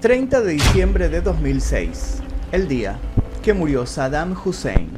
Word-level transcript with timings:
30 0.00 0.40
de 0.40 0.52
diciembre 0.52 1.10
de 1.10 1.20
2006, 1.20 2.22
el 2.52 2.68
día 2.68 2.98
que 3.42 3.52
murió 3.52 3.84
Saddam 3.84 4.34
Hussein. 4.42 4.88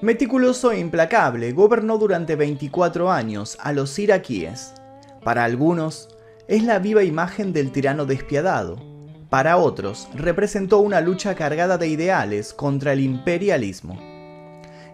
Meticuloso 0.00 0.72
e 0.72 0.78
implacable, 0.78 1.52
gobernó 1.52 1.98
durante 1.98 2.34
24 2.34 3.12
años 3.12 3.58
a 3.60 3.74
los 3.74 3.98
iraquíes. 3.98 4.72
Para 5.22 5.44
algunos, 5.44 6.08
es 6.48 6.62
la 6.62 6.78
viva 6.78 7.04
imagen 7.04 7.52
del 7.52 7.72
tirano 7.72 8.06
despiadado. 8.06 8.78
Para 9.28 9.58
otros, 9.58 10.08
representó 10.14 10.78
una 10.78 11.02
lucha 11.02 11.34
cargada 11.34 11.76
de 11.76 11.88
ideales 11.88 12.54
contra 12.54 12.94
el 12.94 13.00
imperialismo. 13.00 14.00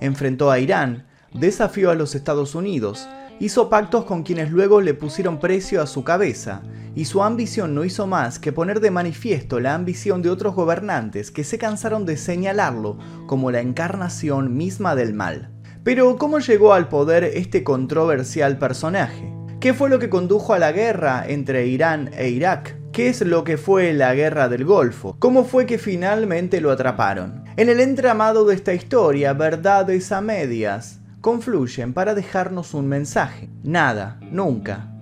Enfrentó 0.00 0.50
a 0.50 0.58
Irán, 0.58 1.06
desafió 1.32 1.92
a 1.92 1.94
los 1.94 2.16
Estados 2.16 2.56
Unidos, 2.56 3.06
hizo 3.40 3.68
pactos 3.68 4.04
con 4.04 4.22
quienes 4.22 4.50
luego 4.50 4.80
le 4.80 4.94
pusieron 4.94 5.38
precio 5.38 5.82
a 5.82 5.86
su 5.86 6.04
cabeza, 6.04 6.62
y 6.94 7.06
su 7.06 7.22
ambición 7.22 7.74
no 7.74 7.84
hizo 7.84 8.06
más 8.06 8.38
que 8.38 8.52
poner 8.52 8.80
de 8.80 8.90
manifiesto 8.90 9.60
la 9.60 9.74
ambición 9.74 10.22
de 10.22 10.30
otros 10.30 10.54
gobernantes 10.54 11.30
que 11.30 11.44
se 11.44 11.58
cansaron 11.58 12.04
de 12.04 12.16
señalarlo 12.16 12.98
como 13.26 13.50
la 13.50 13.60
encarnación 13.60 14.56
misma 14.56 14.94
del 14.94 15.14
mal. 15.14 15.50
Pero, 15.84 16.16
¿cómo 16.16 16.38
llegó 16.38 16.74
al 16.74 16.88
poder 16.88 17.24
este 17.24 17.64
controversial 17.64 18.58
personaje? 18.58 19.32
¿Qué 19.58 19.74
fue 19.74 19.90
lo 19.90 19.98
que 19.98 20.10
condujo 20.10 20.54
a 20.54 20.58
la 20.58 20.72
guerra 20.72 21.24
entre 21.26 21.66
Irán 21.66 22.10
e 22.16 22.28
Irak? 22.28 22.76
¿Qué 22.92 23.08
es 23.08 23.22
lo 23.22 23.42
que 23.42 23.56
fue 23.56 23.92
la 23.92 24.14
guerra 24.14 24.48
del 24.48 24.64
Golfo? 24.64 25.16
¿Cómo 25.18 25.44
fue 25.44 25.66
que 25.66 25.78
finalmente 25.78 26.60
lo 26.60 26.70
atraparon? 26.70 27.44
En 27.56 27.68
el 27.68 27.80
entramado 27.80 28.44
de 28.44 28.54
esta 28.54 28.74
historia, 28.74 29.32
verdades 29.32 30.12
a 30.12 30.20
medias, 30.20 31.01
confluyen 31.22 31.94
para 31.94 32.14
dejarnos 32.14 32.74
un 32.74 32.88
mensaje. 32.88 33.48
Nada, 33.62 34.18
nunca, 34.20 34.92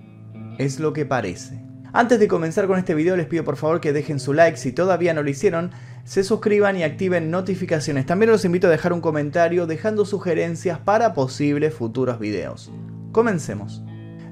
es 0.58 0.78
lo 0.78 0.92
que 0.92 1.06
parece. 1.06 1.64
Antes 1.92 2.20
de 2.20 2.28
comenzar 2.28 2.68
con 2.68 2.78
este 2.78 2.94
video 2.94 3.16
les 3.16 3.26
pido 3.26 3.42
por 3.42 3.56
favor 3.56 3.80
que 3.80 3.94
dejen 3.94 4.20
su 4.20 4.34
like, 4.34 4.58
si 4.58 4.70
todavía 4.70 5.14
no 5.14 5.22
lo 5.24 5.30
hicieron, 5.30 5.72
se 6.04 6.22
suscriban 6.22 6.76
y 6.76 6.84
activen 6.84 7.30
notificaciones. 7.30 8.04
También 8.04 8.30
los 8.30 8.44
invito 8.44 8.68
a 8.68 8.70
dejar 8.70 8.92
un 8.92 9.00
comentario 9.00 9.66
dejando 9.66 10.04
sugerencias 10.04 10.78
para 10.78 11.14
posibles 11.14 11.74
futuros 11.74 12.20
videos. 12.20 12.70
Comencemos. 13.12 13.82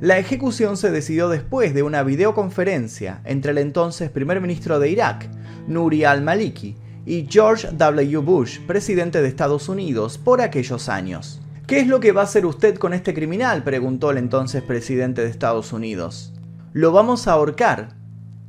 La 0.01 0.19
ejecución 0.19 0.77
se 0.77 0.91
decidió 0.93 1.29
después 1.31 1.75
de 1.75 1.83
una 1.83 2.03
videoconferencia 2.03 3.23
entre 3.25 3.53
el 3.53 3.59
entonces 3.59 4.11
primer 4.11 4.41
ministro 4.43 4.79
de 4.79 4.91
Irak, 4.91 5.29
Nuri 5.67 6.05
al-Maliki, 6.05 6.77
y 7.07 7.27
George 7.29 7.69
W. 7.73 8.19
Bush, 8.19 8.61
presidente 8.67 9.23
de 9.23 9.29
Estados 9.29 9.71
Unidos 9.71 10.19
por 10.19 10.43
aquellos 10.43 10.91
años. 10.91 11.41
¿Qué 11.69 11.81
es 11.81 11.87
lo 11.87 12.01
que 12.01 12.13
va 12.13 12.23
a 12.23 12.25
hacer 12.25 12.47
usted 12.47 12.79
con 12.79 12.95
este 12.95 13.13
criminal? 13.13 13.63
preguntó 13.63 14.11
el 14.11 14.17
entonces 14.17 14.63
presidente 14.63 15.21
de 15.21 15.29
Estados 15.29 15.75
Unidos. 15.75 16.33
Lo 16.73 16.93
vamos 16.93 17.29
a 17.29 17.33
ahorcar, 17.33 17.91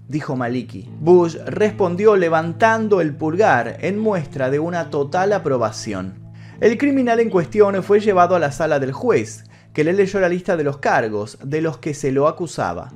dijo 0.07 0.37
Maliki. 0.37 0.89
Bush 1.01 1.35
respondió 1.45 2.15
levantando 2.15 3.01
el 3.01 3.13
pulgar 3.13 3.75
en 3.81 3.99
muestra 3.99 4.49
de 4.49 4.59
una 4.59 4.89
total 4.89 5.33
aprobación. 5.33 6.31
El 6.61 6.77
criminal 6.77 7.19
en 7.19 7.29
cuestión 7.29 7.83
fue 7.83 7.99
llevado 7.99 8.37
a 8.37 8.39
la 8.39 8.53
sala 8.53 8.79
del 8.79 8.93
juez, 8.93 9.43
que 9.73 9.83
le 9.83 9.91
leyó 9.91 10.21
la 10.21 10.29
lista 10.29 10.55
de 10.55 10.63
los 10.63 10.77
cargos 10.77 11.37
de 11.43 11.59
los 11.59 11.77
que 11.77 11.93
se 11.93 12.13
lo 12.13 12.25
acusaba. 12.25 12.93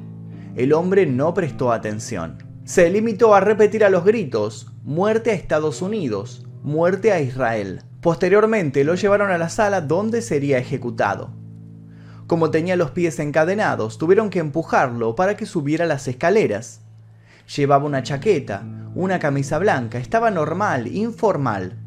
El 0.56 0.72
hombre 0.72 1.06
no 1.06 1.34
prestó 1.34 1.74
atención. 1.74 2.38
Se 2.64 2.90
limitó 2.90 3.36
a 3.36 3.42
repetir 3.42 3.84
a 3.84 3.90
los 3.90 4.06
gritos, 4.06 4.72
muerte 4.84 5.32
a 5.32 5.34
Estados 5.34 5.82
Unidos, 5.82 6.46
muerte 6.62 7.12
a 7.12 7.20
Israel. 7.20 7.82
Posteriormente 8.04 8.84
lo 8.84 8.96
llevaron 8.96 9.32
a 9.32 9.38
la 9.38 9.48
sala 9.48 9.80
donde 9.80 10.22
sería 10.22 10.58
ejecutado. 10.58 11.32
Como 12.28 12.52
tenía 12.52 12.76
los 12.76 12.92
pies 12.92 13.18
encadenados, 13.20 13.98
tuvieron 13.98 14.30
que 14.30 14.40
empujarlo 14.40 15.16
para 15.16 15.38
que 15.38 15.46
subiera 15.46 15.86
las 15.86 16.06
escaleras. 16.10 16.82
Llevaba 17.56 17.86
una 17.86 18.04
chaqueta, 18.04 18.66
una 18.94 19.20
camisa 19.20 19.58
blanca, 19.58 20.00
estaba 20.00 20.32
normal, 20.32 20.88
informal. 20.88 21.78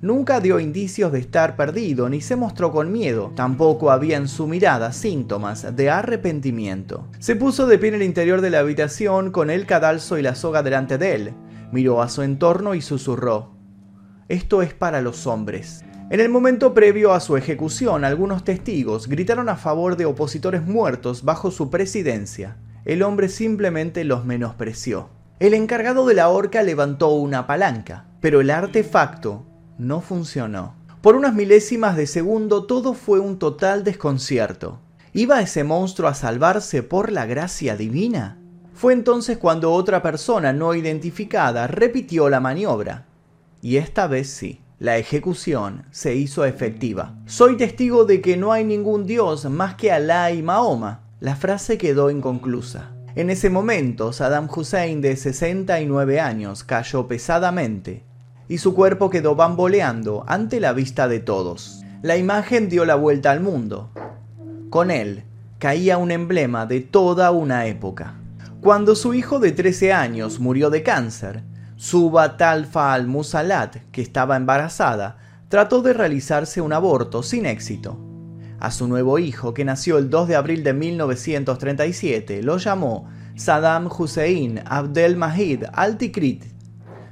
Nunca 0.00 0.40
dio 0.40 0.58
indicios 0.58 1.12
de 1.12 1.18
estar 1.18 1.54
perdido 1.54 2.08
ni 2.08 2.22
se 2.22 2.36
mostró 2.36 2.72
con 2.72 2.90
miedo, 2.90 3.32
tampoco 3.36 3.90
había 3.90 4.16
en 4.16 4.28
su 4.28 4.46
mirada 4.46 4.94
síntomas 4.94 5.76
de 5.76 5.90
arrepentimiento. 5.90 7.08
Se 7.18 7.36
puso 7.36 7.66
de 7.66 7.76
pie 7.76 7.90
en 7.90 7.96
el 7.96 8.02
interior 8.04 8.40
de 8.40 8.48
la 8.48 8.60
habitación 8.60 9.32
con 9.32 9.50
el 9.50 9.66
cadalso 9.66 10.16
y 10.16 10.22
la 10.22 10.34
soga 10.34 10.62
delante 10.62 10.96
de 10.96 11.14
él, 11.14 11.34
miró 11.72 12.00
a 12.00 12.08
su 12.08 12.22
entorno 12.22 12.74
y 12.74 12.80
susurró, 12.80 13.57
esto 14.28 14.62
es 14.62 14.74
para 14.74 15.00
los 15.00 15.26
hombres. 15.26 15.84
En 16.10 16.20
el 16.20 16.28
momento 16.28 16.72
previo 16.74 17.12
a 17.12 17.20
su 17.20 17.36
ejecución, 17.36 18.04
algunos 18.04 18.44
testigos 18.44 19.08
gritaron 19.08 19.48
a 19.48 19.56
favor 19.56 19.96
de 19.96 20.06
opositores 20.06 20.62
muertos 20.62 21.22
bajo 21.24 21.50
su 21.50 21.70
presidencia. 21.70 22.56
El 22.84 23.02
hombre 23.02 23.28
simplemente 23.28 24.04
los 24.04 24.24
menospreció. 24.24 25.10
El 25.38 25.54
encargado 25.54 26.06
de 26.06 26.14
la 26.14 26.28
horca 26.28 26.62
levantó 26.62 27.10
una 27.10 27.46
palanca, 27.46 28.06
pero 28.20 28.40
el 28.40 28.50
artefacto 28.50 29.46
no 29.78 30.00
funcionó. 30.00 30.74
Por 31.00 31.14
unas 31.14 31.34
milésimas 31.34 31.96
de 31.96 32.06
segundo 32.06 32.64
todo 32.64 32.94
fue 32.94 33.20
un 33.20 33.38
total 33.38 33.84
desconcierto. 33.84 34.80
¿Iba 35.12 35.40
ese 35.40 35.64
monstruo 35.64 36.08
a 36.08 36.14
salvarse 36.14 36.82
por 36.82 37.12
la 37.12 37.24
gracia 37.24 37.76
divina? 37.76 38.38
Fue 38.74 38.92
entonces 38.92 39.38
cuando 39.38 39.72
otra 39.72 40.02
persona 40.02 40.52
no 40.52 40.74
identificada 40.74 41.66
repitió 41.66 42.28
la 42.28 42.40
maniobra. 42.40 43.07
Y 43.60 43.76
esta 43.76 44.06
vez 44.06 44.28
sí, 44.28 44.60
la 44.78 44.98
ejecución 44.98 45.84
se 45.90 46.14
hizo 46.14 46.44
efectiva. 46.44 47.14
Soy 47.26 47.56
testigo 47.56 48.04
de 48.04 48.20
que 48.20 48.36
no 48.36 48.52
hay 48.52 48.64
ningún 48.64 49.06
dios 49.06 49.44
más 49.50 49.74
que 49.74 49.90
Alá 49.90 50.30
y 50.30 50.42
Mahoma. 50.42 51.00
La 51.20 51.34
frase 51.34 51.78
quedó 51.78 52.10
inconclusa. 52.10 52.92
En 53.16 53.30
ese 53.30 53.50
momento, 53.50 54.12
Saddam 54.12 54.48
Hussein, 54.54 55.00
de 55.00 55.16
69 55.16 56.20
años, 56.20 56.62
cayó 56.62 57.08
pesadamente 57.08 58.04
y 58.48 58.58
su 58.58 58.74
cuerpo 58.74 59.10
quedó 59.10 59.34
bamboleando 59.34 60.24
ante 60.26 60.60
la 60.60 60.72
vista 60.72 61.08
de 61.08 61.20
todos. 61.20 61.82
La 62.02 62.16
imagen 62.16 62.68
dio 62.68 62.84
la 62.84 62.94
vuelta 62.94 63.30
al 63.30 63.40
mundo. 63.40 63.90
Con 64.70 64.90
él 64.90 65.24
caía 65.58 65.98
un 65.98 66.12
emblema 66.12 66.66
de 66.66 66.80
toda 66.80 67.32
una 67.32 67.66
época. 67.66 68.14
Cuando 68.60 68.94
su 68.94 69.14
hijo 69.14 69.38
de 69.38 69.52
13 69.52 69.92
años 69.92 70.38
murió 70.40 70.70
de 70.70 70.82
cáncer, 70.82 71.42
Suba 71.80 72.36
Talfa 72.36 72.92
al-Musalat, 72.92 73.76
que 73.92 74.02
estaba 74.02 74.36
embarazada, 74.36 75.18
trató 75.48 75.80
de 75.80 75.92
realizarse 75.92 76.60
un 76.60 76.72
aborto 76.72 77.22
sin 77.22 77.46
éxito. 77.46 77.96
A 78.58 78.72
su 78.72 78.88
nuevo 78.88 79.20
hijo, 79.20 79.54
que 79.54 79.64
nació 79.64 79.96
el 79.98 80.10
2 80.10 80.26
de 80.26 80.34
abril 80.34 80.64
de 80.64 80.72
1937, 80.72 82.42
lo 82.42 82.56
llamó 82.56 83.08
Saddam 83.36 83.88
Hussein 83.96 84.60
Abdel 84.66 85.16
Mahid 85.16 85.66
al-Tikrit. 85.72 86.46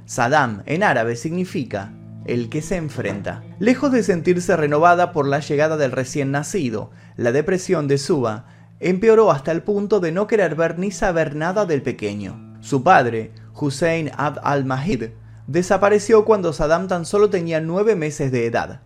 Saddam 0.03 0.63
en 0.65 0.83
árabe 0.83 1.15
significa 1.15 1.93
el 2.25 2.49
que 2.49 2.61
se 2.61 2.75
enfrenta. 2.75 3.45
Lejos 3.59 3.93
de 3.93 4.03
sentirse 4.03 4.57
renovada 4.57 5.13
por 5.13 5.29
la 5.29 5.39
llegada 5.39 5.77
del 5.77 5.93
recién 5.93 6.31
nacido, 6.31 6.91
la 7.15 7.31
depresión 7.31 7.87
de 7.87 7.97
Suba 7.97 8.47
empeoró 8.81 9.31
hasta 9.31 9.53
el 9.53 9.63
punto 9.63 10.01
de 10.01 10.11
no 10.11 10.27
querer 10.27 10.55
ver 10.55 10.77
ni 10.77 10.91
saber 10.91 11.37
nada 11.37 11.65
del 11.65 11.83
pequeño. 11.83 12.57
Su 12.59 12.83
padre, 12.83 13.31
Hussein 13.59 14.11
Abd 14.15 14.39
al-Mahid, 14.43 15.05
desapareció 15.47 16.25
cuando 16.25 16.53
Saddam 16.53 16.87
tan 16.87 17.05
solo 17.05 17.29
tenía 17.29 17.61
nueve 17.61 17.95
meses 17.95 18.31
de 18.31 18.45
edad, 18.45 18.81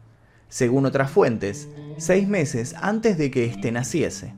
según 0.47 0.85
otras 0.85 1.09
fuentes, 1.09 1.67
seis 1.97 2.27
meses 2.27 2.75
antes 2.81 3.17
de 3.17 3.31
que 3.31 3.45
éste 3.45 3.71
naciese. 3.71 4.35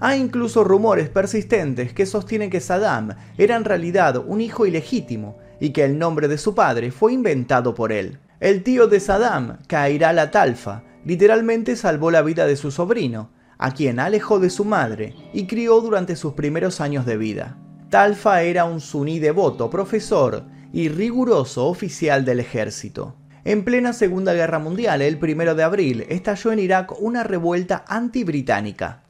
Hay 0.00 0.20
incluso 0.20 0.64
rumores 0.64 1.08
persistentes 1.08 1.92
que 1.92 2.06
sostienen 2.06 2.50
que 2.50 2.60
Saddam 2.60 3.14
era 3.38 3.56
en 3.56 3.64
realidad 3.64 4.16
un 4.16 4.40
hijo 4.40 4.66
ilegítimo 4.66 5.38
y 5.60 5.70
que 5.70 5.84
el 5.84 5.96
nombre 5.96 6.26
de 6.26 6.38
su 6.38 6.54
padre 6.54 6.90
fue 6.90 7.12
inventado 7.12 7.74
por 7.74 7.92
él. 7.92 8.18
El 8.40 8.64
tío 8.64 8.88
de 8.88 8.98
Saddam, 8.98 9.58
Kairal 9.68 10.18
Atalfa, 10.18 10.82
literalmente 11.04 11.76
salvó 11.76 12.10
la 12.10 12.22
vida 12.22 12.46
de 12.46 12.56
su 12.56 12.72
sobrino, 12.72 13.30
a 13.58 13.72
quien 13.72 14.00
alejó 14.00 14.40
de 14.40 14.50
su 14.50 14.64
madre 14.64 15.14
y 15.32 15.46
crió 15.46 15.80
durante 15.80 16.16
sus 16.16 16.32
primeros 16.32 16.80
años 16.80 17.06
de 17.06 17.16
vida. 17.16 17.56
Talfa 17.92 18.40
era 18.40 18.64
un 18.64 18.80
suní 18.80 19.18
devoto, 19.18 19.68
profesor 19.68 20.46
y 20.72 20.88
riguroso 20.88 21.66
oficial 21.66 22.24
del 22.24 22.40
ejército. 22.40 23.16
En 23.44 23.64
plena 23.64 23.92
Segunda 23.92 24.32
Guerra 24.32 24.58
Mundial, 24.58 25.02
el 25.02 25.18
1 25.22 25.54
de 25.54 25.62
abril, 25.62 26.06
estalló 26.08 26.52
en 26.52 26.60
Irak 26.60 26.94
una 27.02 27.22
revuelta 27.22 27.84
antibritánica. 27.86 29.02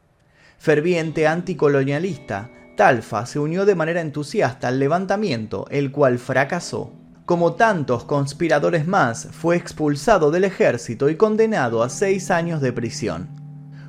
Ferviente 0.59 1.29
anticolonialista, 1.29 2.51
Talfa 2.77 3.25
se 3.25 3.39
unió 3.39 3.67
de 3.67 3.77
manera 3.77 4.01
entusiasta 4.01 4.67
al 4.67 4.81
levantamiento, 4.81 5.69
el 5.71 5.93
cual 5.93 6.19
fracasó. 6.19 6.93
Como 7.25 7.53
tantos 7.53 8.03
conspiradores 8.03 8.89
más, 8.89 9.29
fue 9.31 9.55
expulsado 9.55 10.33
del 10.33 10.43
ejército 10.43 11.09
y 11.09 11.15
condenado 11.15 11.85
a 11.85 11.89
seis 11.89 12.33
años 12.33 12.61
de 12.61 12.73
prisión. 12.73 13.42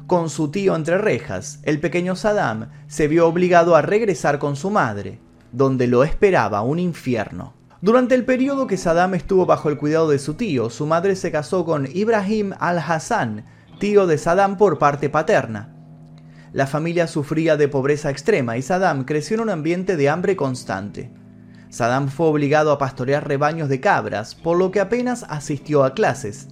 Con 0.07 0.29
su 0.29 0.51
tío 0.51 0.75
entre 0.75 0.97
rejas, 0.97 1.59
el 1.63 1.79
pequeño 1.79 2.17
Saddam 2.17 2.69
se 2.87 3.07
vio 3.07 3.25
obligado 3.25 3.75
a 3.75 3.81
regresar 3.81 4.37
con 4.37 4.57
su 4.57 4.69
madre, 4.69 5.19
donde 5.53 5.87
lo 5.87 6.03
esperaba 6.03 6.61
un 6.61 6.77
infierno. 6.77 7.53
Durante 7.81 8.13
el 8.13 8.25
periodo 8.25 8.67
que 8.67 8.75
Saddam 8.75 9.13
estuvo 9.13 9.45
bajo 9.45 9.69
el 9.69 9.77
cuidado 9.77 10.09
de 10.09 10.19
su 10.19 10.33
tío, 10.33 10.69
su 10.69 10.85
madre 10.85 11.15
se 11.15 11.31
casó 11.31 11.63
con 11.63 11.87
Ibrahim 11.93 12.53
al-Hassan, 12.59 13.45
tío 13.79 14.05
de 14.05 14.17
Saddam 14.17 14.57
por 14.57 14.77
parte 14.77 15.09
paterna. 15.09 15.73
La 16.51 16.67
familia 16.67 17.07
sufría 17.07 17.55
de 17.55 17.69
pobreza 17.69 18.09
extrema 18.09 18.57
y 18.57 18.61
Saddam 18.61 19.05
creció 19.05 19.35
en 19.35 19.41
un 19.41 19.49
ambiente 19.49 19.95
de 19.95 20.09
hambre 20.09 20.35
constante. 20.35 21.11
Saddam 21.69 22.09
fue 22.09 22.27
obligado 22.27 22.71
a 22.71 22.77
pastorear 22.77 23.27
rebaños 23.27 23.69
de 23.69 23.79
cabras, 23.79 24.35
por 24.35 24.57
lo 24.57 24.69
que 24.69 24.79
apenas 24.79 25.25
asistió 25.29 25.83
a 25.83 25.93
clases. 25.93 26.49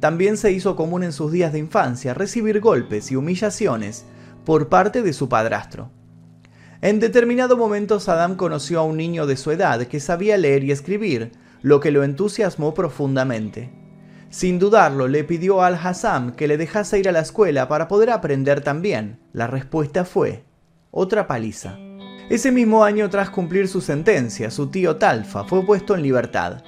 También 0.00 0.38
se 0.38 0.50
hizo 0.50 0.76
común 0.76 1.02
en 1.02 1.12
sus 1.12 1.30
días 1.30 1.52
de 1.52 1.58
infancia 1.58 2.14
recibir 2.14 2.60
golpes 2.60 3.12
y 3.12 3.16
humillaciones 3.16 4.06
por 4.44 4.68
parte 4.68 5.02
de 5.02 5.12
su 5.12 5.28
padrastro. 5.28 5.90
En 6.80 6.98
determinado 6.98 7.58
momento 7.58 8.00
Saddam 8.00 8.36
conoció 8.36 8.80
a 8.80 8.84
un 8.84 8.96
niño 8.96 9.26
de 9.26 9.36
su 9.36 9.50
edad 9.50 9.86
que 9.86 10.00
sabía 10.00 10.38
leer 10.38 10.64
y 10.64 10.72
escribir, 10.72 11.32
lo 11.60 11.78
que 11.80 11.90
lo 11.90 12.02
entusiasmó 12.02 12.72
profundamente. 12.72 13.70
Sin 14.30 14.58
dudarlo, 14.58 15.06
le 15.06 15.24
pidió 15.24 15.62
al 15.62 15.74
Hassam 15.74 16.32
que 16.32 16.48
le 16.48 16.56
dejase 16.56 16.98
ir 16.98 17.08
a 17.08 17.12
la 17.12 17.20
escuela 17.20 17.68
para 17.68 17.86
poder 17.86 18.10
aprender 18.10 18.62
también. 18.62 19.18
La 19.34 19.46
respuesta 19.46 20.06
fue 20.06 20.44
otra 20.90 21.26
paliza. 21.26 21.76
Ese 22.30 22.50
mismo 22.50 22.84
año, 22.84 23.10
tras 23.10 23.28
cumplir 23.28 23.68
su 23.68 23.80
sentencia, 23.80 24.50
su 24.50 24.68
tío 24.70 24.96
Talfa 24.96 25.44
fue 25.44 25.66
puesto 25.66 25.94
en 25.94 26.02
libertad. 26.02 26.62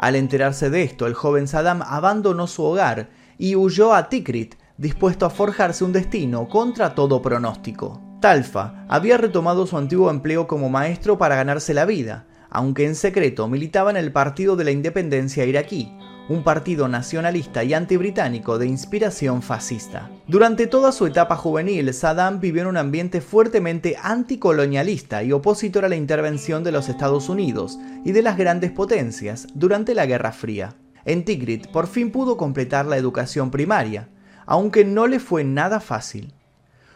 Al 0.00 0.16
enterarse 0.16 0.70
de 0.70 0.82
esto, 0.82 1.06
el 1.06 1.12
joven 1.12 1.46
Saddam 1.46 1.82
abandonó 1.82 2.46
su 2.46 2.64
hogar 2.64 3.10
y 3.36 3.54
huyó 3.54 3.92
a 3.92 4.08
Tikrit, 4.08 4.54
dispuesto 4.78 5.26
a 5.26 5.30
forjarse 5.30 5.84
un 5.84 5.92
destino 5.92 6.48
contra 6.48 6.94
todo 6.94 7.20
pronóstico. 7.20 8.00
Talfa 8.18 8.86
había 8.88 9.18
retomado 9.18 9.66
su 9.66 9.76
antiguo 9.76 10.10
empleo 10.10 10.46
como 10.46 10.70
maestro 10.70 11.18
para 11.18 11.36
ganarse 11.36 11.74
la 11.74 11.84
vida, 11.84 12.26
aunque 12.48 12.86
en 12.86 12.94
secreto 12.94 13.46
militaba 13.46 13.90
en 13.90 13.98
el 13.98 14.10
Partido 14.10 14.56
de 14.56 14.64
la 14.64 14.70
Independencia 14.70 15.44
iraquí, 15.44 15.92
un 16.30 16.44
partido 16.44 16.86
nacionalista 16.86 17.64
y 17.64 17.74
antibritánico 17.74 18.56
de 18.56 18.68
inspiración 18.68 19.42
fascista. 19.42 20.08
Durante 20.28 20.68
toda 20.68 20.92
su 20.92 21.06
etapa 21.06 21.34
juvenil, 21.34 21.92
Saddam 21.92 22.38
vivió 22.38 22.62
en 22.62 22.68
un 22.68 22.76
ambiente 22.76 23.20
fuertemente 23.20 23.96
anticolonialista 24.00 25.24
y 25.24 25.32
opositor 25.32 25.84
a 25.84 25.88
la 25.88 25.96
intervención 25.96 26.62
de 26.62 26.70
los 26.70 26.88
Estados 26.88 27.28
Unidos 27.28 27.80
y 28.04 28.12
de 28.12 28.22
las 28.22 28.36
grandes 28.36 28.70
potencias 28.70 29.48
durante 29.54 29.92
la 29.92 30.06
Guerra 30.06 30.30
Fría. 30.30 30.76
En 31.04 31.24
Tikrit 31.24 31.66
por 31.66 31.88
fin 31.88 32.12
pudo 32.12 32.36
completar 32.36 32.86
la 32.86 32.96
educación 32.96 33.50
primaria, 33.50 34.08
aunque 34.46 34.84
no 34.84 35.08
le 35.08 35.18
fue 35.18 35.42
nada 35.42 35.80
fácil. 35.80 36.32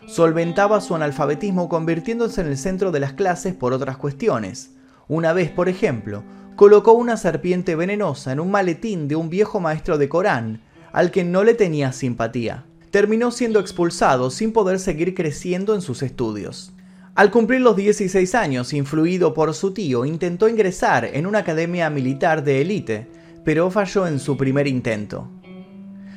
Solventaba 0.07 0.81
su 0.81 0.95
analfabetismo 0.95 1.69
convirtiéndose 1.69 2.41
en 2.41 2.47
el 2.47 2.57
centro 2.57 2.93
de 2.93 3.01
las 3.01 3.15
clases 3.15 3.53
por 3.53 3.73
otras 3.73 3.97
cuestiones. 3.97 4.71
Una 5.09 5.33
vez, 5.33 5.51
por 5.51 5.69
ejemplo, 5.69 6.23
colocó 6.57 6.93
una 6.93 7.17
serpiente 7.17 7.75
venenosa 7.75 8.33
en 8.33 8.41
un 8.41 8.51
maletín 8.51 9.09
de 9.09 9.17
un 9.17 9.29
viejo 9.29 9.61
maestro 9.61 9.99
de 9.99 10.09
Corán, 10.09 10.61
al 10.93 11.11
que 11.11 11.25
no 11.25 11.43
le 11.43 11.55
tenía 11.55 11.93
simpatía. 11.93 12.65
Terminó 12.91 13.33
siendo 13.33 13.59
expulsado 13.59 14.31
sin 14.31 14.53
poder 14.53 14.79
seguir 14.79 15.15
creciendo 15.15 15.75
en 15.75 15.81
sus 15.81 16.03
estudios. 16.03 16.73
Al 17.17 17.31
cumplir 17.31 17.61
los 17.61 17.77
16 17.77 18.35
años, 18.35 18.73
influido 18.73 19.35
por 19.35 19.55
su 19.55 19.73
tío, 19.73 20.05
intentó 20.05 20.49
ingresar 20.49 21.05
en 21.05 21.27
una 21.27 21.41
academia 21.41 21.91
militar 21.91 22.45
de 22.45 22.61
élite, 22.61 23.09
pero 23.45 23.71
falló 23.71 24.07
en 24.07 24.19
su 24.19 24.37
primer 24.37 24.67
intento. 24.67 25.29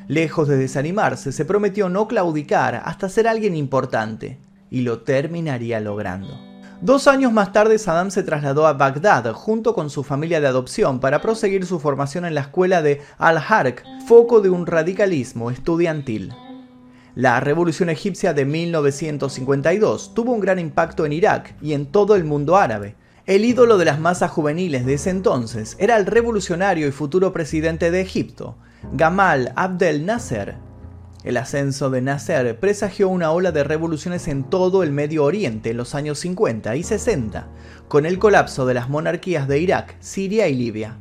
Lejos 0.07 0.47
de 0.47 0.57
desanimarse, 0.57 1.31
se 1.31 1.45
prometió 1.45 1.89
no 1.89 2.07
claudicar 2.07 2.81
hasta 2.85 3.09
ser 3.09 3.27
alguien 3.27 3.55
importante, 3.55 4.37
y 4.69 4.81
lo 4.81 5.01
terminaría 5.01 5.79
logrando. 5.79 6.46
Dos 6.81 7.07
años 7.07 7.33
más 7.33 7.51
tarde, 7.53 7.79
Saddam 7.79 8.11
se 8.11 8.21
trasladó 8.21 8.67
a 8.67 8.73
Bagdad 8.73 9.33
junto 9.33 9.73
con 9.73 9.89
su 9.89 10.03
familia 10.03 10.39
de 10.39 10.45
adopción 10.45 10.99
para 10.99 11.21
proseguir 11.21 11.65
su 11.65 11.79
formación 11.79 12.23
en 12.23 12.35
la 12.35 12.41
escuela 12.41 12.83
de 12.83 13.01
Al-Harq, 13.17 13.83
foco 14.05 14.41
de 14.41 14.51
un 14.51 14.67
radicalismo 14.67 15.49
estudiantil. 15.49 16.35
La 17.15 17.39
revolución 17.39 17.89
egipcia 17.89 18.35
de 18.35 18.45
1952 18.45 20.13
tuvo 20.13 20.33
un 20.33 20.39
gran 20.39 20.59
impacto 20.59 21.03
en 21.07 21.13
Irak 21.13 21.55
y 21.63 21.73
en 21.73 21.87
todo 21.87 22.15
el 22.15 22.25
mundo 22.25 22.57
árabe. 22.57 22.95
El 23.25 23.43
ídolo 23.43 23.79
de 23.79 23.85
las 23.85 23.99
masas 23.99 24.29
juveniles 24.29 24.85
de 24.85 24.93
ese 24.93 25.09
entonces 25.09 25.75
era 25.79 25.97
el 25.97 26.05
revolucionario 26.05 26.87
y 26.87 26.91
futuro 26.91 27.33
presidente 27.33 27.89
de 27.89 28.01
Egipto, 28.01 28.55
Gamal 28.93 29.51
Abdel 29.55 30.05
Nasser, 30.05 30.66
el 31.23 31.37
ascenso 31.37 31.89
de 31.89 32.01
Nasser 32.01 32.59
presagió 32.59 33.09
una 33.09 33.31
ola 33.31 33.51
de 33.51 33.63
revoluciones 33.63 34.27
en 34.27 34.43
todo 34.43 34.83
el 34.83 34.91
Medio 34.91 35.23
Oriente 35.23 35.71
en 35.71 35.77
los 35.77 35.95
años 35.95 36.19
50 36.19 36.75
y 36.75 36.83
60, 36.83 37.47
con 37.87 38.05
el 38.05 38.19
colapso 38.19 38.65
de 38.65 38.73
las 38.73 38.89
monarquías 38.89 39.47
de 39.47 39.59
Irak, 39.59 39.95
Siria 39.99 40.47
y 40.47 40.55
Libia. 40.55 40.97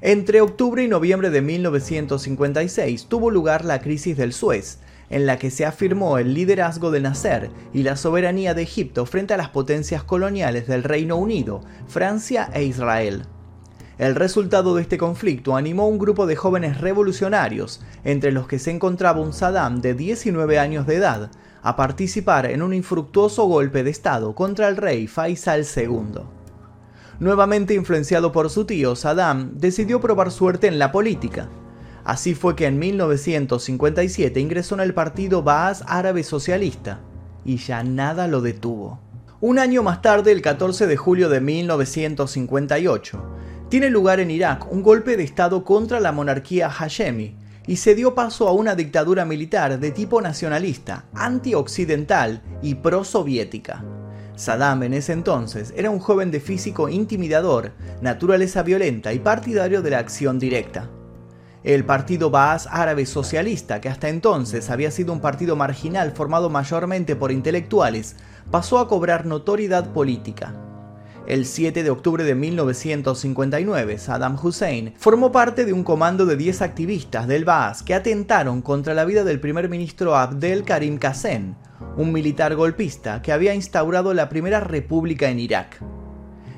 Entre 0.00 0.40
octubre 0.40 0.84
y 0.84 0.88
noviembre 0.88 1.30
de 1.30 1.42
1956 1.42 3.06
tuvo 3.06 3.30
lugar 3.30 3.64
la 3.64 3.80
crisis 3.80 4.16
del 4.16 4.32
Suez, 4.32 4.78
en 5.10 5.26
la 5.26 5.38
que 5.38 5.50
se 5.50 5.64
afirmó 5.64 6.18
el 6.18 6.34
liderazgo 6.34 6.90
de 6.90 7.00
Nasser 7.00 7.50
y 7.72 7.82
la 7.82 7.96
soberanía 7.96 8.54
de 8.54 8.62
Egipto 8.62 9.06
frente 9.06 9.34
a 9.34 9.38
las 9.38 9.48
potencias 9.48 10.04
coloniales 10.04 10.68
del 10.68 10.84
Reino 10.84 11.16
Unido, 11.16 11.62
Francia 11.88 12.50
e 12.52 12.64
Israel. 12.64 13.24
El 13.98 14.14
resultado 14.14 14.76
de 14.76 14.82
este 14.82 14.96
conflicto 14.96 15.56
animó 15.56 15.82
a 15.82 15.88
un 15.88 15.98
grupo 15.98 16.26
de 16.26 16.36
jóvenes 16.36 16.80
revolucionarios, 16.80 17.80
entre 18.04 18.30
los 18.30 18.46
que 18.46 18.60
se 18.60 18.70
encontraba 18.70 19.20
un 19.20 19.32
Saddam 19.32 19.80
de 19.80 19.94
19 19.94 20.56
años 20.56 20.86
de 20.86 20.94
edad, 20.94 21.32
a 21.62 21.74
participar 21.74 22.46
en 22.46 22.62
un 22.62 22.72
infructuoso 22.72 23.46
golpe 23.46 23.82
de 23.82 23.90
Estado 23.90 24.36
contra 24.36 24.68
el 24.68 24.76
rey 24.76 25.08
Faisal 25.08 25.66
II. 25.76 26.20
Nuevamente 27.18 27.74
influenciado 27.74 28.30
por 28.30 28.50
su 28.50 28.66
tío, 28.66 28.94
Saddam 28.94 29.58
decidió 29.58 30.00
probar 30.00 30.30
suerte 30.30 30.68
en 30.68 30.78
la 30.78 30.92
política. 30.92 31.48
Así 32.04 32.36
fue 32.36 32.54
que 32.54 32.66
en 32.66 32.78
1957 32.78 34.38
ingresó 34.38 34.76
en 34.76 34.82
el 34.82 34.94
partido 34.94 35.42
Baas 35.42 35.82
Árabe 35.88 36.22
Socialista, 36.22 37.00
y 37.44 37.56
ya 37.56 37.82
nada 37.82 38.28
lo 38.28 38.42
detuvo. 38.42 39.00
Un 39.40 39.58
año 39.58 39.82
más 39.82 40.02
tarde, 40.02 40.30
el 40.30 40.42
14 40.42 40.86
de 40.86 40.96
julio 40.96 41.28
de 41.28 41.40
1958, 41.40 43.22
tiene 43.68 43.90
lugar 43.90 44.18
en 44.18 44.30
Irak 44.30 44.72
un 44.72 44.82
golpe 44.82 45.16
de 45.16 45.24
Estado 45.24 45.62
contra 45.62 46.00
la 46.00 46.10
monarquía 46.10 46.70
Hashemi 46.70 47.36
y 47.66 47.76
se 47.76 47.94
dio 47.94 48.14
paso 48.14 48.48
a 48.48 48.52
una 48.52 48.74
dictadura 48.74 49.26
militar 49.26 49.78
de 49.78 49.90
tipo 49.90 50.22
nacionalista, 50.22 51.04
antioccidental 51.12 52.40
y 52.62 52.76
pro-soviética. 52.76 53.84
Saddam 54.36 54.84
en 54.84 54.94
ese 54.94 55.12
entonces 55.12 55.74
era 55.76 55.90
un 55.90 55.98
joven 55.98 56.30
de 56.30 56.40
físico 56.40 56.88
intimidador, 56.88 57.72
naturaleza 58.00 58.62
violenta 58.62 59.12
y 59.12 59.18
partidario 59.18 59.82
de 59.82 59.90
la 59.90 59.98
acción 59.98 60.38
directa. 60.38 60.88
El 61.62 61.84
partido 61.84 62.30
Baas 62.30 62.68
Árabe 62.70 63.04
Socialista, 63.04 63.82
que 63.82 63.90
hasta 63.90 64.08
entonces 64.08 64.70
había 64.70 64.90
sido 64.90 65.12
un 65.12 65.20
partido 65.20 65.56
marginal 65.56 66.12
formado 66.12 66.48
mayormente 66.48 67.16
por 67.16 67.32
intelectuales, 67.32 68.16
pasó 68.50 68.78
a 68.78 68.88
cobrar 68.88 69.26
notoriedad 69.26 69.92
política. 69.92 70.67
El 71.28 71.44
7 71.44 71.82
de 71.82 71.90
octubre 71.90 72.24
de 72.24 72.34
1959, 72.34 73.98
Saddam 73.98 74.38
Hussein 74.42 74.94
formó 74.96 75.30
parte 75.30 75.66
de 75.66 75.74
un 75.74 75.84
comando 75.84 76.24
de 76.24 76.38
10 76.38 76.62
activistas 76.62 77.28
del 77.28 77.44
Baas 77.44 77.82
que 77.82 77.92
atentaron 77.92 78.62
contra 78.62 78.94
la 78.94 79.04
vida 79.04 79.24
del 79.24 79.38
primer 79.38 79.68
ministro 79.68 80.16
Abdel 80.16 80.64
Karim 80.64 80.96
Qasem, 80.96 81.54
un 81.98 82.12
militar 82.12 82.54
golpista 82.54 83.20
que 83.20 83.32
había 83.32 83.54
instaurado 83.54 84.14
la 84.14 84.30
primera 84.30 84.60
república 84.60 85.28
en 85.28 85.38
Irak. 85.38 85.82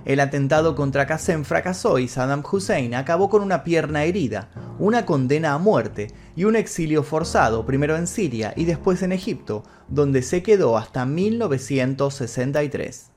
El 0.04 0.20
atentado 0.20 0.76
contra 0.76 1.04
Qasem 1.04 1.42
fracasó 1.42 1.98
y 1.98 2.06
Saddam 2.06 2.44
Hussein 2.48 2.94
acabó 2.94 3.28
con 3.28 3.42
una 3.42 3.64
pierna 3.64 4.04
herida, 4.04 4.50
una 4.78 5.04
condena 5.04 5.54
a 5.54 5.58
muerte 5.58 6.12
y 6.36 6.44
un 6.44 6.54
exilio 6.54 7.02
forzado 7.02 7.66
primero 7.66 7.96
en 7.96 8.06
Siria 8.06 8.54
y 8.54 8.66
después 8.66 9.02
en 9.02 9.10
Egipto, 9.10 9.64
donde 9.88 10.22
se 10.22 10.44
quedó 10.44 10.78
hasta 10.78 11.06
1963. 11.06 13.09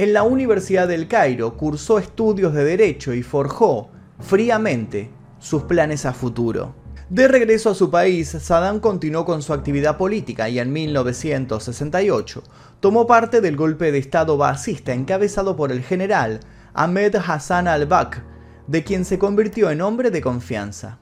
En 0.00 0.14
la 0.14 0.22
Universidad 0.22 0.88
del 0.88 1.08
Cairo 1.08 1.58
cursó 1.58 1.98
estudios 1.98 2.54
de 2.54 2.64
Derecho 2.64 3.12
y 3.12 3.22
forjó, 3.22 3.90
fríamente, 4.18 5.10
sus 5.38 5.64
planes 5.64 6.06
a 6.06 6.14
futuro. 6.14 6.74
De 7.10 7.28
regreso 7.28 7.68
a 7.68 7.74
su 7.74 7.90
país, 7.90 8.30
Saddam 8.30 8.80
continuó 8.80 9.26
con 9.26 9.42
su 9.42 9.52
actividad 9.52 9.98
política 9.98 10.48
y 10.48 10.58
en 10.58 10.72
1968 10.72 12.42
tomó 12.80 13.06
parte 13.06 13.42
del 13.42 13.56
golpe 13.56 13.92
de 13.92 13.98
Estado 13.98 14.38
basista 14.38 14.94
encabezado 14.94 15.54
por 15.54 15.70
el 15.70 15.82
general 15.82 16.40
Ahmed 16.72 17.16
Hassan 17.16 17.68
al-Bakr, 17.68 18.22
de 18.68 18.82
quien 18.82 19.04
se 19.04 19.18
convirtió 19.18 19.70
en 19.70 19.82
hombre 19.82 20.10
de 20.10 20.22
confianza. 20.22 20.96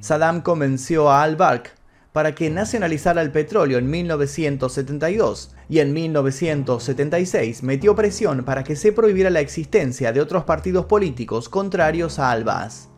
Saddam 0.00 0.42
convenció 0.42 1.10
a 1.10 1.22
al-Bakr 1.22 1.77
para 2.18 2.34
que 2.34 2.50
nacionalizara 2.50 3.22
el 3.22 3.30
petróleo 3.30 3.78
en 3.78 3.88
1972 3.88 5.54
y 5.68 5.78
en 5.78 5.92
1976 5.92 7.62
metió 7.62 7.94
presión 7.94 8.44
para 8.44 8.64
que 8.64 8.74
se 8.74 8.90
prohibiera 8.90 9.30
la 9.30 9.38
existencia 9.38 10.12
de 10.12 10.20
otros 10.20 10.42
partidos 10.42 10.86
políticos 10.86 11.48
contrarios 11.48 12.18
a 12.18 12.32
Al-Baas. 12.32 12.88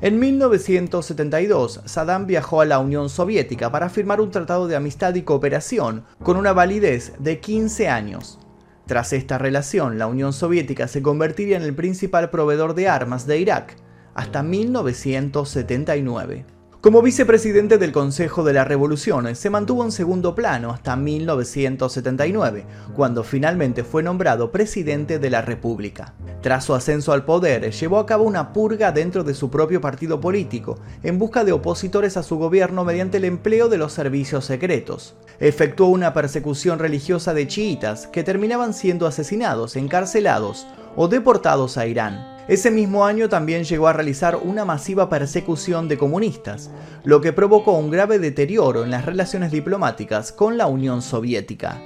En 0.00 0.18
1972, 0.18 1.82
Saddam 1.84 2.26
viajó 2.26 2.60
a 2.60 2.64
la 2.64 2.80
Unión 2.80 3.10
Soviética 3.10 3.70
para 3.70 3.90
firmar 3.90 4.20
un 4.20 4.32
tratado 4.32 4.66
de 4.66 4.74
amistad 4.74 5.14
y 5.14 5.22
cooperación 5.22 6.02
con 6.20 6.36
una 6.36 6.52
validez 6.52 7.12
de 7.20 7.38
15 7.38 7.88
años. 7.88 8.40
Tras 8.86 9.12
esta 9.12 9.38
relación, 9.38 10.00
la 10.00 10.08
Unión 10.08 10.32
Soviética 10.32 10.88
se 10.88 11.00
convertiría 11.00 11.58
en 11.58 11.62
el 11.62 11.76
principal 11.76 12.30
proveedor 12.30 12.74
de 12.74 12.88
armas 12.88 13.24
de 13.24 13.38
Irak 13.38 13.76
hasta 14.16 14.42
1979. 14.42 16.57
Como 16.80 17.02
vicepresidente 17.02 17.76
del 17.76 17.90
Consejo 17.90 18.44
de 18.44 18.52
la 18.52 18.62
Revolución, 18.62 19.34
se 19.34 19.50
mantuvo 19.50 19.84
en 19.84 19.90
segundo 19.90 20.36
plano 20.36 20.70
hasta 20.70 20.94
1979, 20.94 22.64
cuando 22.94 23.24
finalmente 23.24 23.82
fue 23.82 24.04
nombrado 24.04 24.52
presidente 24.52 25.18
de 25.18 25.28
la 25.28 25.42
República. 25.42 26.14
Tras 26.40 26.64
su 26.64 26.74
ascenso 26.74 27.12
al 27.12 27.24
poder, 27.24 27.72
llevó 27.72 27.98
a 27.98 28.06
cabo 28.06 28.22
una 28.22 28.52
purga 28.52 28.92
dentro 28.92 29.24
de 29.24 29.34
su 29.34 29.50
propio 29.50 29.80
partido 29.80 30.20
político, 30.20 30.78
en 31.02 31.18
busca 31.18 31.42
de 31.42 31.50
opositores 31.50 32.16
a 32.16 32.22
su 32.22 32.38
gobierno 32.38 32.84
mediante 32.84 33.16
el 33.16 33.24
empleo 33.24 33.68
de 33.68 33.78
los 33.78 33.92
servicios 33.92 34.44
secretos. 34.44 35.16
Efectuó 35.40 35.88
una 35.88 36.14
persecución 36.14 36.78
religiosa 36.78 37.34
de 37.34 37.48
chiitas 37.48 38.06
que 38.06 38.22
terminaban 38.22 38.72
siendo 38.72 39.08
asesinados, 39.08 39.74
encarcelados 39.74 40.68
o 40.94 41.08
deportados 41.08 41.76
a 41.76 41.88
Irán. 41.88 42.37
Ese 42.48 42.70
mismo 42.70 43.04
año 43.04 43.28
también 43.28 43.64
llegó 43.64 43.88
a 43.88 43.92
realizar 43.92 44.36
una 44.36 44.64
masiva 44.64 45.10
persecución 45.10 45.86
de 45.86 45.98
comunistas, 45.98 46.70
lo 47.04 47.20
que 47.20 47.34
provocó 47.34 47.72
un 47.72 47.90
grave 47.90 48.18
deterioro 48.18 48.84
en 48.84 48.90
las 48.90 49.04
relaciones 49.04 49.52
diplomáticas 49.52 50.32
con 50.32 50.56
la 50.56 50.66
Unión 50.66 51.02
Soviética. 51.02 51.78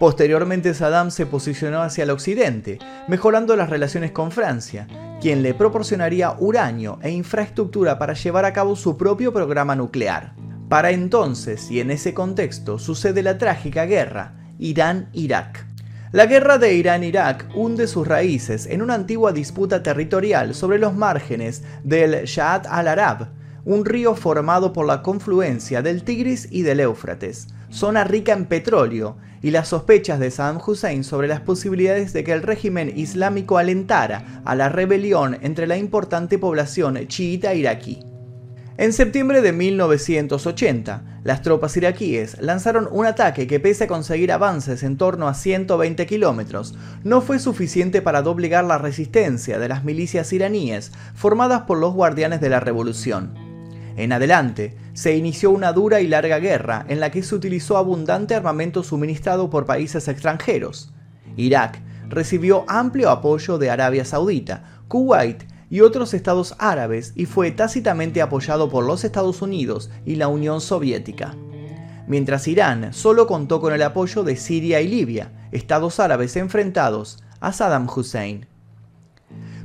Posteriormente 0.00 0.72
Saddam 0.72 1.10
se 1.10 1.26
posicionó 1.26 1.82
hacia 1.82 2.04
el 2.04 2.10
occidente, 2.10 2.78
mejorando 3.08 3.56
las 3.56 3.68
relaciones 3.68 4.10
con 4.10 4.30
Francia, 4.30 4.86
quien 5.20 5.42
le 5.42 5.52
proporcionaría 5.52 6.34
uranio 6.38 6.98
e 7.02 7.10
infraestructura 7.10 7.98
para 7.98 8.14
llevar 8.14 8.46
a 8.46 8.54
cabo 8.54 8.74
su 8.74 8.96
propio 8.96 9.34
programa 9.34 9.76
nuclear. 9.76 10.32
Para 10.70 10.92
entonces 10.92 11.70
y 11.70 11.80
en 11.80 11.90
ese 11.90 12.14
contexto 12.14 12.78
sucede 12.78 13.22
la 13.22 13.36
trágica 13.36 13.84
guerra 13.84 14.34
Irán-Irak. 14.58 15.67
La 16.10 16.24
guerra 16.24 16.56
de 16.56 16.72
Irán-Irak 16.72 17.50
hunde 17.54 17.86
sus 17.86 18.08
raíces 18.08 18.64
en 18.64 18.80
una 18.80 18.94
antigua 18.94 19.32
disputa 19.32 19.82
territorial 19.82 20.54
sobre 20.54 20.78
los 20.78 20.94
márgenes 20.94 21.62
del 21.84 22.24
Shaat 22.24 22.66
al-Arab, 22.66 23.28
un 23.66 23.84
río 23.84 24.14
formado 24.14 24.72
por 24.72 24.86
la 24.86 25.02
confluencia 25.02 25.82
del 25.82 26.04
Tigris 26.04 26.48
y 26.50 26.62
del 26.62 26.80
Éufrates, 26.80 27.48
zona 27.68 28.04
rica 28.04 28.32
en 28.32 28.46
petróleo, 28.46 29.18
y 29.42 29.50
las 29.50 29.68
sospechas 29.68 30.18
de 30.18 30.30
Saddam 30.30 30.62
Hussein 30.66 31.04
sobre 31.04 31.28
las 31.28 31.40
posibilidades 31.40 32.14
de 32.14 32.24
que 32.24 32.32
el 32.32 32.42
régimen 32.42 32.90
islámico 32.96 33.58
alentara 33.58 34.40
a 34.46 34.54
la 34.54 34.70
rebelión 34.70 35.36
entre 35.42 35.66
la 35.66 35.76
importante 35.76 36.38
población 36.38 37.06
chiita 37.06 37.52
iraquí. 37.52 38.07
En 38.78 38.92
septiembre 38.92 39.42
de 39.42 39.52
1980, 39.52 41.02
las 41.24 41.42
tropas 41.42 41.76
iraquíes 41.76 42.40
lanzaron 42.40 42.88
un 42.92 43.06
ataque 43.06 43.48
que 43.48 43.58
pese 43.58 43.84
a 43.84 43.86
conseguir 43.88 44.30
avances 44.30 44.84
en 44.84 44.96
torno 44.96 45.26
a 45.26 45.34
120 45.34 46.06
kilómetros, 46.06 46.76
no 47.02 47.20
fue 47.20 47.40
suficiente 47.40 48.02
para 48.02 48.22
doblegar 48.22 48.64
la 48.64 48.78
resistencia 48.78 49.58
de 49.58 49.68
las 49.68 49.82
milicias 49.82 50.32
iraníes 50.32 50.92
formadas 51.16 51.62
por 51.62 51.78
los 51.78 51.92
guardianes 51.92 52.40
de 52.40 52.50
la 52.50 52.60
revolución. 52.60 53.34
En 53.96 54.12
adelante, 54.12 54.76
se 54.92 55.16
inició 55.16 55.50
una 55.50 55.72
dura 55.72 56.00
y 56.00 56.06
larga 56.06 56.38
guerra 56.38 56.86
en 56.88 57.00
la 57.00 57.10
que 57.10 57.24
se 57.24 57.34
utilizó 57.34 57.78
abundante 57.78 58.36
armamento 58.36 58.84
suministrado 58.84 59.50
por 59.50 59.66
países 59.66 60.06
extranjeros. 60.06 60.94
Irak 61.36 61.80
recibió 62.08 62.64
amplio 62.68 63.10
apoyo 63.10 63.58
de 63.58 63.70
Arabia 63.70 64.04
Saudita, 64.04 64.82
Kuwait 64.86 65.42
y 65.70 65.80
otros 65.80 66.14
estados 66.14 66.54
árabes 66.58 67.12
y 67.14 67.26
fue 67.26 67.50
tácitamente 67.50 68.22
apoyado 68.22 68.68
por 68.68 68.84
los 68.84 69.04
Estados 69.04 69.42
Unidos 69.42 69.90
y 70.04 70.16
la 70.16 70.28
Unión 70.28 70.60
Soviética. 70.60 71.34
Mientras 72.06 72.48
Irán 72.48 72.94
solo 72.94 73.26
contó 73.26 73.60
con 73.60 73.72
el 73.74 73.82
apoyo 73.82 74.22
de 74.22 74.36
Siria 74.36 74.80
y 74.80 74.88
Libia, 74.88 75.32
estados 75.52 76.00
árabes 76.00 76.36
enfrentados 76.36 77.22
a 77.40 77.52
Saddam 77.52 77.86
Hussein. 77.88 78.46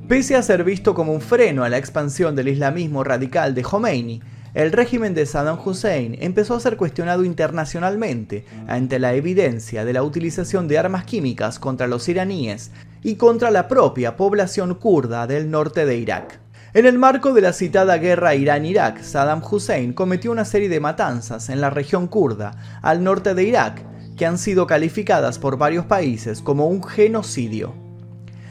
Pese 0.08 0.36
a 0.36 0.44
ser 0.44 0.66
visto 0.66 0.94
como 0.94 1.14
un 1.14 1.22
freno 1.22 1.64
a 1.64 1.70
la 1.70 1.78
expansión 1.78 2.36
del 2.36 2.50
islamismo 2.50 3.06
radical 3.06 3.56
de 3.56 3.64
Khomeini, 3.64 4.22
el 4.54 4.72
régimen 4.72 5.16
de 5.16 5.26
Saddam 5.26 5.58
Hussein 5.64 6.16
empezó 6.20 6.56
a 6.56 6.60
ser 6.60 6.78
cuestionado 6.78 7.24
internacionalmente 7.24 8.46
ante 8.68 9.00
la 9.00 9.16
evidencia 9.16 9.84
de 9.84 9.94
la 9.94 10.04
utilización 10.04 10.68
de 10.68 10.78
armas 10.78 11.06
químicas 11.06 11.58
contra 11.58 11.88
los 11.88 12.08
iraníes 12.08 12.72
y 13.02 13.16
contra 13.16 13.50
la 13.50 13.68
propia 13.68 14.16
población 14.16 14.76
kurda 14.76 15.26
del 15.26 15.50
norte 15.50 15.86
de 15.86 15.98
Irak. 15.98 16.40
En 16.76 16.86
el 16.86 16.98
marco 16.98 17.34
de 17.34 17.42
la 17.42 17.54
citada 17.54 17.98
guerra 17.98 18.36
Irán-Irak, 18.36 19.02
Saddam 19.02 19.44
Hussein 19.44 19.94
cometió 19.94 20.32
una 20.32 20.46
serie 20.46 20.70
de 20.70 20.80
matanzas 20.80 21.50
en 21.50 21.60
la 21.60 21.70
región 21.70 22.08
kurda, 22.08 22.80
al 22.82 23.04
norte 23.04 23.34
de 23.36 23.44
Irak, 23.44 23.84
que 24.16 24.26
han 24.26 24.38
sido 24.38 24.68
calificadas 24.68 25.40
por 25.40 25.58
varios 25.58 25.86
países 25.86 26.42
como 26.42 26.68
un 26.68 26.84
genocidio. 26.84 27.74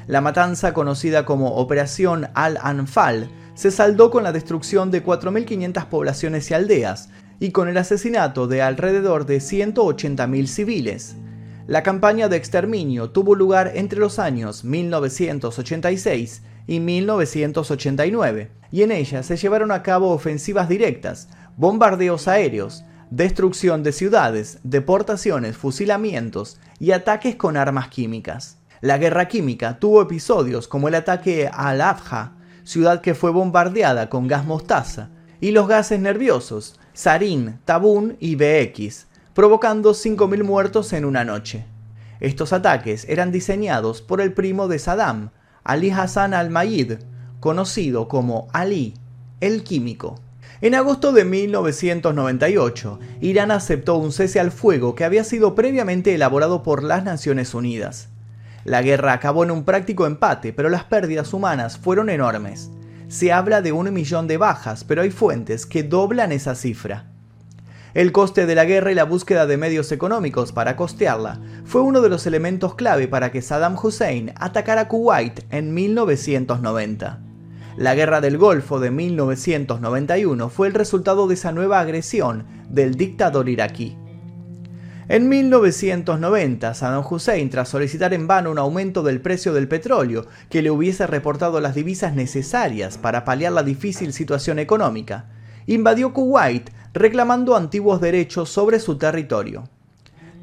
La 0.07 0.21
matanza 0.21 0.75
conocida 0.75 1.25
como 1.25 1.55
Operación 1.57 2.29
Al-Anfal 2.35 3.31
se 3.55 3.71
saldó 3.71 4.11
con 4.11 4.23
la 4.23 4.33
destrucción 4.33 4.91
de 4.91 5.05
4.500 5.05 5.87
poblaciones 5.87 6.51
y 6.51 6.55
aldeas 6.55 7.11
y 7.39 7.51
con 7.51 7.69
el 7.69 7.77
asesinato 7.77 8.47
de 8.47 8.63
alrededor 8.63 9.27
de 9.27 9.39
180.000 9.39 10.47
civiles. 10.47 11.17
La 11.67 11.83
campaña 11.83 12.29
de 12.29 12.37
exterminio 12.37 13.11
tuvo 13.11 13.35
lugar 13.35 13.73
entre 13.75 13.99
los 13.99 14.19
años 14.19 14.65
1986 14.65 16.43
y 16.67 16.81
1989, 16.81 18.51
y 18.71 18.83
en 18.83 18.93
ella 18.93 19.23
se 19.23 19.37
llevaron 19.37 19.71
a 19.71 19.83
cabo 19.83 20.11
ofensivas 20.11 20.69
directas, 20.69 21.29
bombardeos 21.57 22.29
aéreos, 22.29 22.85
destrucción 23.11 23.83
de 23.83 23.93
ciudades, 23.93 24.59
deportaciones, 24.63 25.57
fusilamientos 25.57 26.59
y 26.79 26.93
ataques 26.93 27.37
con 27.37 27.57
armas 27.57 27.89
químicas. 27.89 28.59
La 28.81 28.99
guerra 28.99 29.29
química 29.29 29.79
tuvo 29.79 30.03
episodios 30.03 30.67
como 30.67 30.89
el 30.89 30.95
ataque 30.95 31.47
a 31.47 31.69
Al-Afja, 31.69 32.37
ciudad 32.65 33.01
que 33.01 33.15
fue 33.15 33.31
bombardeada 33.31 34.09
con 34.09 34.29
gas 34.29 34.45
mostaza, 34.45 35.11
y 35.41 35.51
los 35.51 35.67
gases 35.67 36.01
nerviosos, 36.01 36.79
sarín, 36.93 37.59
tabún 37.65 38.17
y 38.21 38.37
BX, 38.37 39.07
provocando 39.35 39.93
5.000 39.93 40.45
muertos 40.45 40.93
en 40.93 41.05
una 41.05 41.25
noche. 41.25 41.65
Estos 42.21 42.53
ataques 42.53 43.05
eran 43.09 43.33
diseñados 43.33 44.03
por 44.03 44.21
el 44.21 44.33
primo 44.33 44.69
de 44.69 44.79
Saddam, 44.79 45.31
Ali 45.65 45.91
Hassan 45.91 46.35
al-Mayid, 46.35 46.95
conocido 47.41 48.07
como 48.07 48.47
Ali, 48.53 48.95
el 49.41 49.65
químico. 49.65 50.21
En 50.61 50.77
agosto 50.77 51.13
de 51.13 51.25
1998, 51.25 53.01
Irán 53.21 53.51
aceptó 53.51 53.97
un 53.97 54.13
cese 54.13 54.39
al 54.39 54.53
fuego 54.53 54.95
que 54.95 55.05
había 55.05 55.25
sido 55.25 55.57
previamente 55.57 56.15
elaborado 56.15 56.63
por 56.63 56.85
las 56.85 57.03
Naciones 57.03 57.53
Unidas. 57.53 58.12
La 58.65 58.83
guerra 58.83 59.13
acabó 59.13 59.45
en 59.45 59.51
un 59.51 59.65
práctico 59.65 60.07
empate, 60.07 60.53
pero 60.53 60.69
las 60.69 60.85
pérdidas 60.85 61.33
humanas 61.33 61.79
fueron 61.79 62.09
enormes. 62.11 62.71
Se 63.09 63.33
habla 63.33 63.61
de 63.61 63.73
un 63.73 63.93
millón 63.93 64.29
de 64.29 64.37
bajas, 64.37 64.85
pero 64.85 65.03
hay 65.03 65.11
fuentes 65.11 65.67
que 65.67 65.83
doblan 65.83 66.33
esa 66.33 66.55
cifra. 66.55 67.07
El 67.95 68.11
coste 68.11 68.47
de 68.47 68.55
la 68.55 68.65
guerra 68.65 68.91
y 68.91 68.95
la 68.95 69.05
búsqueda 69.05 69.47
de 69.47 69.59
medios 69.59 69.93
económicos 69.93 70.53
para 70.53 70.77
costearla 70.77 71.41
fue 71.65 71.83
uno 71.83 72.01
de 72.01 72.09
los 72.09 72.27
elementos 72.27 72.75
clave 72.75 73.07
para 73.09 73.31
que 73.31 73.43
Saddam 73.43 73.77
Hussein 73.77 74.33
atacara 74.37 74.89
Kuwait 74.89 75.45
en 75.51 75.75
1990. 75.75 77.21
La 77.77 77.95
guerra 77.95 78.23
del 78.23 78.39
Golfo 78.39 78.81
de 78.81 78.91
1991 78.91 80.49
fue 80.49 80.69
el 80.69 80.75
resultado 80.75 81.27
de 81.27 81.35
esa 81.35 81.53
nueva 81.53 81.81
agresión 81.81 82.47
del 82.71 82.95
dictador 82.95 83.49
iraquí. 83.51 83.97
En 85.09 85.29
1990, 85.29 86.75
Saddam 86.75 87.05
Hussein, 87.09 87.51
tras 87.51 87.69
solicitar 87.69 88.15
en 88.15 88.29
vano 88.29 88.53
un 88.53 88.59
aumento 88.59 89.03
del 89.03 89.21
precio 89.21 89.53
del 89.53 89.67
petróleo 89.67 90.27
que 90.49 90.63
le 90.63 90.71
hubiese 90.71 91.09
reportado 91.09 91.61
las 91.61 91.75
divisas 91.75 92.15
necesarias 92.15 92.99
para 92.99 93.25
paliar 93.25 93.53
la 93.53 93.65
difícil 93.65 94.13
situación 94.13 94.61
económica, 94.61 95.27
invadió 95.67 96.13
Kuwait 96.13 96.71
reclamando 96.95 97.57
antiguos 97.57 98.01
derechos 98.01 98.49
sobre 98.49 98.79
su 98.79 98.97
territorio. 98.97 99.65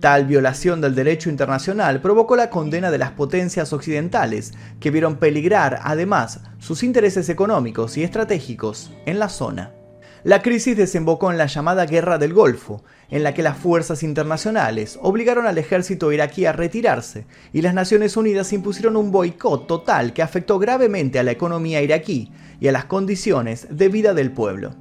Tal 0.01 0.25
violación 0.25 0.81
del 0.81 0.95
derecho 0.95 1.29
internacional 1.29 2.01
provocó 2.01 2.35
la 2.35 2.49
condena 2.49 2.91
de 2.91 2.97
las 2.97 3.11
potencias 3.11 3.71
occidentales, 3.73 4.53
que 4.79 4.91
vieron 4.91 5.17
peligrar 5.17 5.79
además 5.83 6.41
sus 6.59 6.83
intereses 6.83 7.29
económicos 7.29 7.97
y 7.97 8.03
estratégicos 8.03 8.91
en 9.05 9.19
la 9.19 9.29
zona. 9.29 9.71
La 10.25 10.41
crisis 10.41 10.75
desembocó 10.75 11.31
en 11.31 11.37
la 11.37 11.45
llamada 11.45 11.85
Guerra 11.85 12.17
del 12.17 12.33
Golfo, 12.33 12.83
en 13.09 13.23
la 13.23 13.33
que 13.33 13.41
las 13.41 13.57
fuerzas 13.57 14.03
internacionales 14.03 14.99
obligaron 15.01 15.47
al 15.47 15.57
ejército 15.57 16.11
iraquí 16.11 16.45
a 16.45 16.51
retirarse 16.51 17.25
y 17.53 17.61
las 17.61 17.73
Naciones 17.73 18.17
Unidas 18.17 18.51
impusieron 18.51 18.97
un 18.97 19.11
boicot 19.11 19.65
total 19.65 20.11
que 20.11 20.21
afectó 20.21 20.59
gravemente 20.59 21.19
a 21.19 21.23
la 21.23 21.31
economía 21.31 21.81
iraquí 21.81 22.33
y 22.59 22.67
a 22.67 22.73
las 22.73 22.83
condiciones 22.83 23.67
de 23.69 23.87
vida 23.87 24.13
del 24.13 24.33
pueblo. 24.33 24.75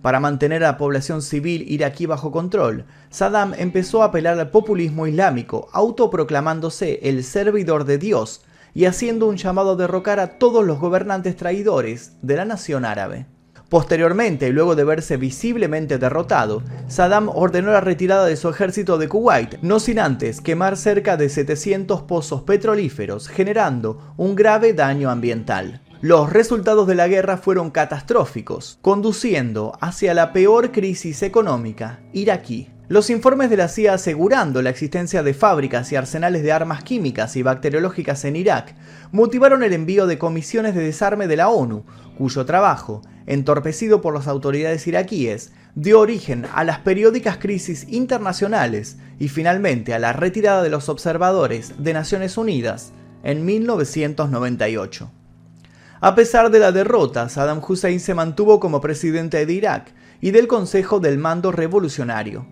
Para 0.00 0.20
mantener 0.20 0.64
a 0.64 0.68
la 0.68 0.78
población 0.78 1.20
civil 1.20 1.66
iraquí 1.68 2.06
bajo 2.06 2.32
control, 2.32 2.86
Saddam 3.10 3.52
empezó 3.58 4.02
a 4.02 4.06
apelar 4.06 4.38
al 4.38 4.50
populismo 4.50 5.06
islámico, 5.06 5.68
autoproclamándose 5.72 7.00
el 7.02 7.24
servidor 7.24 7.84
de 7.84 7.98
Dios 7.98 8.42
y 8.72 8.86
haciendo 8.86 9.26
un 9.26 9.36
llamado 9.36 9.72
a 9.72 9.76
derrocar 9.76 10.18
a 10.18 10.38
todos 10.38 10.64
los 10.64 10.80
gobernantes 10.80 11.36
traidores 11.36 12.16
de 12.22 12.36
la 12.36 12.46
nación 12.46 12.86
árabe. 12.86 13.26
Posteriormente, 13.68 14.50
luego 14.50 14.76
de 14.76 14.84
verse 14.84 15.16
visiblemente 15.16 15.98
derrotado, 15.98 16.62
Saddam 16.86 17.28
ordenó 17.28 17.72
la 17.72 17.80
retirada 17.80 18.24
de 18.24 18.36
su 18.36 18.48
ejército 18.48 18.96
de 18.96 19.08
Kuwait, 19.08 19.58
no 19.60 19.80
sin 19.80 19.98
antes 19.98 20.40
quemar 20.40 20.76
cerca 20.76 21.16
de 21.16 21.28
700 21.28 22.02
pozos 22.02 22.42
petrolíferos, 22.42 23.28
generando 23.28 24.14
un 24.16 24.36
grave 24.36 24.72
daño 24.72 25.10
ambiental. 25.10 25.80
Los 26.00 26.32
resultados 26.32 26.86
de 26.86 26.94
la 26.94 27.08
guerra 27.08 27.38
fueron 27.38 27.70
catastróficos, 27.70 28.78
conduciendo 28.82 29.76
hacia 29.80 30.14
la 30.14 30.32
peor 30.32 30.70
crisis 30.70 31.22
económica 31.22 32.00
iraquí. 32.12 32.68
Los 32.88 33.10
informes 33.10 33.50
de 33.50 33.56
la 33.56 33.66
CIA 33.66 33.94
asegurando 33.94 34.62
la 34.62 34.70
existencia 34.70 35.24
de 35.24 35.34
fábricas 35.34 35.90
y 35.90 35.96
arsenales 35.96 36.44
de 36.44 36.52
armas 36.52 36.84
químicas 36.84 37.34
y 37.34 37.42
bacteriológicas 37.42 38.24
en 38.24 38.36
Irak 38.36 38.76
motivaron 39.10 39.64
el 39.64 39.72
envío 39.72 40.06
de 40.06 40.18
comisiones 40.18 40.76
de 40.76 40.84
desarme 40.84 41.26
de 41.26 41.34
la 41.34 41.48
ONU, 41.48 41.84
cuyo 42.16 42.46
trabajo, 42.46 43.02
entorpecido 43.26 44.00
por 44.00 44.14
las 44.14 44.28
autoridades 44.28 44.86
iraquíes, 44.86 45.52
dio 45.74 45.98
origen 45.98 46.46
a 46.54 46.62
las 46.62 46.78
periódicas 46.78 47.38
crisis 47.38 47.88
internacionales 47.88 48.98
y 49.18 49.26
finalmente 49.26 49.92
a 49.92 49.98
la 49.98 50.12
retirada 50.12 50.62
de 50.62 50.70
los 50.70 50.88
observadores 50.88 51.82
de 51.82 51.92
Naciones 51.92 52.38
Unidas 52.38 52.92
en 53.24 53.44
1998. 53.44 55.10
A 56.00 56.14
pesar 56.14 56.52
de 56.52 56.60
la 56.60 56.70
derrota, 56.70 57.28
Saddam 57.28 57.60
Hussein 57.66 57.98
se 57.98 58.14
mantuvo 58.14 58.60
como 58.60 58.80
presidente 58.80 59.44
de 59.44 59.52
Irak 59.52 59.92
y 60.20 60.30
del 60.30 60.46
Consejo 60.46 61.00
del 61.00 61.18
Mando 61.18 61.50
Revolucionario. 61.50 62.46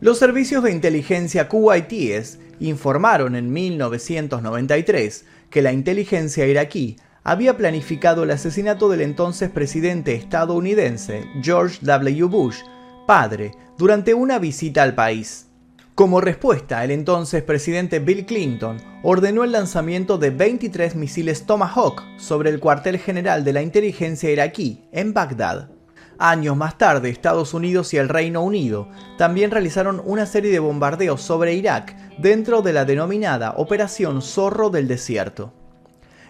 Los 0.00 0.18
servicios 0.18 0.62
de 0.62 0.72
inteligencia 0.72 1.48
kuwaitíes 1.48 2.38
informaron 2.60 3.34
en 3.34 3.50
1993 3.50 5.24
que 5.48 5.62
la 5.62 5.72
inteligencia 5.72 6.46
iraquí 6.46 6.96
había 7.24 7.56
planificado 7.56 8.22
el 8.22 8.30
asesinato 8.30 8.90
del 8.90 9.00
entonces 9.00 9.48
presidente 9.48 10.14
estadounidense 10.14 11.24
George 11.42 11.78
W. 11.80 12.24
Bush, 12.24 12.58
padre, 13.06 13.52
durante 13.78 14.12
una 14.12 14.38
visita 14.38 14.82
al 14.82 14.94
país. 14.94 15.46
Como 15.94 16.20
respuesta, 16.20 16.84
el 16.84 16.90
entonces 16.90 17.42
presidente 17.42 17.98
Bill 17.98 18.26
Clinton 18.26 18.76
ordenó 19.02 19.44
el 19.44 19.52
lanzamiento 19.52 20.18
de 20.18 20.28
23 20.28 20.94
misiles 20.94 21.46
Tomahawk 21.46 22.02
sobre 22.18 22.50
el 22.50 22.60
cuartel 22.60 22.98
general 22.98 23.44
de 23.44 23.54
la 23.54 23.62
inteligencia 23.62 24.30
iraquí 24.30 24.84
en 24.92 25.14
Bagdad. 25.14 25.70
Años 26.18 26.56
más 26.56 26.78
tarde, 26.78 27.10
Estados 27.10 27.52
Unidos 27.52 27.92
y 27.92 27.98
el 27.98 28.08
Reino 28.08 28.42
Unido 28.42 28.88
también 29.18 29.50
realizaron 29.50 30.00
una 30.04 30.24
serie 30.24 30.50
de 30.50 30.58
bombardeos 30.58 31.20
sobre 31.20 31.54
Irak 31.54 31.94
dentro 32.18 32.62
de 32.62 32.72
la 32.72 32.86
denominada 32.86 33.54
Operación 33.58 34.22
Zorro 34.22 34.70
del 34.70 34.88
Desierto. 34.88 35.52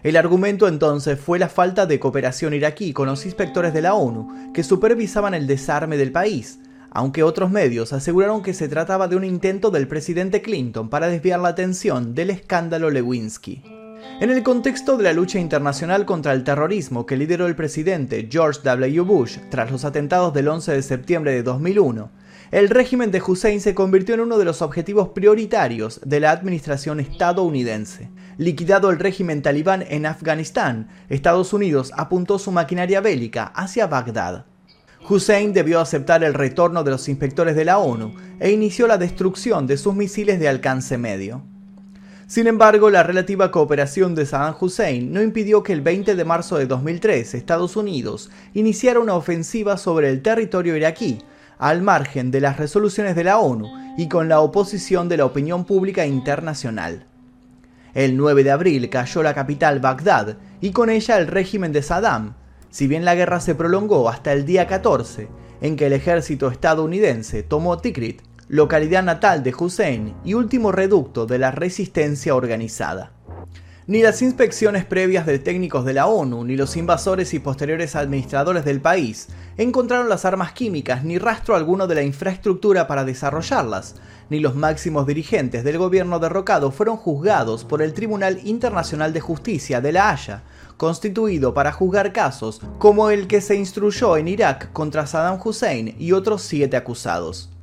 El 0.03 0.17
argumento 0.17 0.67
entonces 0.67 1.21
fue 1.21 1.39
la 1.39 1.49
falta 1.49 1.87
de 1.87 2.01
cooperación 2.01 2.55
iraquí 2.55 2.93
con 2.93 3.07
los 3.07 3.25
inspectores 3.27 3.73
de 3.73 3.83
la 3.83 3.95
ONU 3.95 4.53
que 4.53 4.65
supervisaban 4.65 5.35
el 5.35 5.47
desarme 5.47 5.97
del 5.97 6.11
país, 6.11 6.59
aunque 6.91 7.23
otros 7.23 7.51
medios 7.51 7.93
aseguraron 7.93 8.43
que 8.43 8.55
se 8.55 8.69
trataba 8.69 9.07
de 9.07 9.17
un 9.17 9.25
intento 9.25 9.71
del 9.71 9.87
presidente 9.87 10.43
Clinton 10.43 10.89
para 10.89 11.09
desviar 11.09 11.41
la 11.41 11.49
atención 11.49 12.15
del 12.15 12.31
escándalo 12.31 12.91
Lewinsky. 12.91 13.76
En 14.19 14.31
el 14.31 14.43
contexto 14.43 14.97
de 14.97 15.05
la 15.05 15.13
lucha 15.13 15.39
internacional 15.39 16.07
contra 16.07 16.33
el 16.33 16.43
terrorismo 16.43 17.05
que 17.05 17.19
lideró 17.19 17.47
el 17.47 17.55
presidente 17.55 18.29
George 18.31 18.61
W. 18.65 19.03
Bush 19.03 19.37
tras 19.51 19.71
los 19.71 19.85
atentados 19.85 20.33
del 20.33 20.49
11 20.49 20.73
de 20.73 20.83
septiembre 20.83 21.33
de 21.33 21.43
2001, 21.43 22.11
el 22.51 22.71
régimen 22.71 23.11
de 23.11 23.21
Hussein 23.21 23.61
se 23.61 23.75
convirtió 23.75 24.15
en 24.15 24.21
uno 24.21 24.39
de 24.39 24.45
los 24.45 24.63
objetivos 24.63 25.09
prioritarios 25.09 26.01
de 26.05 26.21
la 26.21 26.31
administración 26.31 27.01
estadounidense. 27.01 28.09
Liquidado 28.39 28.91
el 28.91 28.99
régimen 28.99 29.43
talibán 29.43 29.85
en 29.89 30.07
Afganistán, 30.07 30.89
Estados 31.09 31.53
Unidos 31.53 31.93
apuntó 31.97 32.39
su 32.39 32.53
maquinaria 32.53 33.01
bélica 33.01 33.45
hacia 33.45 33.87
Bagdad. 33.87 34.47
Hussein 35.09 35.53
debió 35.53 35.81
aceptar 35.81 36.25
el 36.25 36.35
retorno 36.35 36.85
de 36.85 36.93
los 36.93 37.09
inspectores 37.09 37.55
de 37.55 37.65
la 37.65 37.79
ONU 37.79 38.15
e 38.41 38.51
inició 38.51 38.87
la 38.87 38.97
destrucción 38.97 39.67
de 39.67 39.77
sus 39.77 39.95
misiles 39.95 40.41
de 40.41 40.49
alcance 40.49 40.97
medio. 40.99 41.43
Sin 42.27 42.49
embargo, 42.49 42.91
la 42.91 43.05
relativa 43.05 43.53
cooperación 43.53 44.17
de 44.17 44.27
Saddam 44.27 44.57
Hussein 44.61 45.13
no 45.13 45.23
impidió 45.23 45.63
que 45.63 45.73
el 45.73 45.81
20 45.81 46.17
de 46.17 46.25
marzo 46.25 46.59
de 46.59 46.67
2003 46.67 47.35
Estados 47.35 47.77
Unidos 47.77 48.31
iniciara 48.53 48.99
una 48.99 49.15
ofensiva 49.15 49.77
sobre 49.77 50.11
el 50.11 50.23
territorio 50.23 50.77
iraquí, 50.77 51.19
al 51.59 51.83
margen 51.83 52.33
de 52.33 52.41
las 52.41 52.57
resoluciones 52.57 53.15
de 53.15 53.23
la 53.23 53.39
ONU 53.39 53.69
y 53.97 54.09
con 54.09 54.29
la 54.29 54.41
oposición 54.41 55.09
de 55.09 55.19
la 55.19 55.25
opinión 55.25 55.65
pública 55.65 56.05
internacional. 56.05 57.07
El 57.95 58.17
9 58.17 58.43
de 58.43 58.51
abril 58.51 58.91
cayó 58.91 59.23
la 59.23 59.33
capital 59.33 59.79
Bagdad 59.79 60.37
y 60.61 60.73
con 60.73 60.91
ella 60.91 61.19
el 61.19 61.29
régimen 61.29 61.71
de 61.71 61.83
Saddam, 61.83 62.35
si 62.71 62.89
bien 62.89 63.05
la 63.05 63.15
guerra 63.15 63.39
se 63.39 63.55
prolongó 63.55 64.09
hasta 64.09 64.33
el 64.33 64.45
día 64.45 64.67
14, 64.67 65.29
en 65.61 65.77
que 65.77 65.87
el 65.87 65.93
ejército 65.93 66.49
estadounidense 66.51 67.45
tomó 67.45 67.79
Tikrit 67.79 68.21
localidad 68.49 69.03
natal 69.03 69.43
de 69.43 69.53
Hussein 69.59 70.15
y 70.25 70.35
último 70.35 70.71
reducto 70.71 71.27
de 71.27 71.39
la 71.39 71.51
resistencia 71.51 72.35
organizada. 72.37 73.11
Ni 73.89 74.03
las 74.03 74.23
inspecciones 74.23 74.85
previas 74.85 75.27
de 75.27 75.39
técnicos 75.39 75.85
de 75.85 75.95
la 75.95 76.07
ONU, 76.07 76.45
ni 76.45 76.57
los 76.57 76.77
invasores 76.77 77.35
y 77.35 77.39
posteriores 77.39 77.95
administradores 77.97 78.65
del 78.65 78.81
país 78.81 79.29
encontraron 79.57 80.09
las 80.09 80.25
armas 80.25 80.53
químicas 80.53 81.05
ni 81.05 81.19
rastro 81.19 81.57
alguno 81.57 81.87
de 81.87 81.95
la 81.97 82.03
infraestructura 82.03 82.87
para 82.87 83.05
desarrollarlas, 83.05 83.97
ni 84.29 84.41
los 84.41 84.55
máximos 84.55 85.07
dirigentes 85.07 85.65
del 85.65 85.79
gobierno 85.79 86.19
derrocado 86.19 86.71
fueron 86.73 86.97
juzgados 86.97 87.65
por 87.65 87.83
el 87.83 87.93
Tribunal 87.95 88.41
Internacional 88.45 89.13
de 89.13 89.21
Justicia 89.21 89.81
de 89.81 89.93
La 89.93 90.11
Haya, 90.11 90.43
constituido 90.77 91.55
para 91.55 91.73
juzgar 91.73 92.13
casos 92.13 92.61
como 92.79 93.11
el 93.11 93.27
que 93.27 93.41
se 93.41 93.57
instruyó 93.57 94.17
en 94.17 94.29
Irak 94.29 94.73
contra 94.73 95.07
Saddam 95.07 95.41
Hussein 95.43 95.95
y 95.99 96.13
otros 96.13 96.43
siete 96.43 96.77
acusados. 96.77 97.56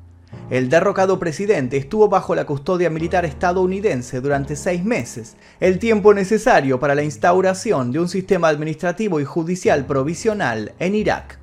El 0.49 0.69
derrocado 0.69 1.19
presidente 1.19 1.77
estuvo 1.77 2.09
bajo 2.09 2.35
la 2.35 2.45
custodia 2.45 2.89
militar 2.89 3.25
estadounidense 3.25 4.21
durante 4.21 4.55
seis 4.55 4.83
meses, 4.83 5.35
el 5.59 5.79
tiempo 5.79 6.13
necesario 6.13 6.79
para 6.79 6.95
la 6.95 7.03
instauración 7.03 7.91
de 7.91 7.99
un 7.99 8.09
sistema 8.09 8.49
administrativo 8.49 9.19
y 9.19 9.25
judicial 9.25 9.85
provisional 9.85 10.73
en 10.79 10.95
Irak. 10.95 11.39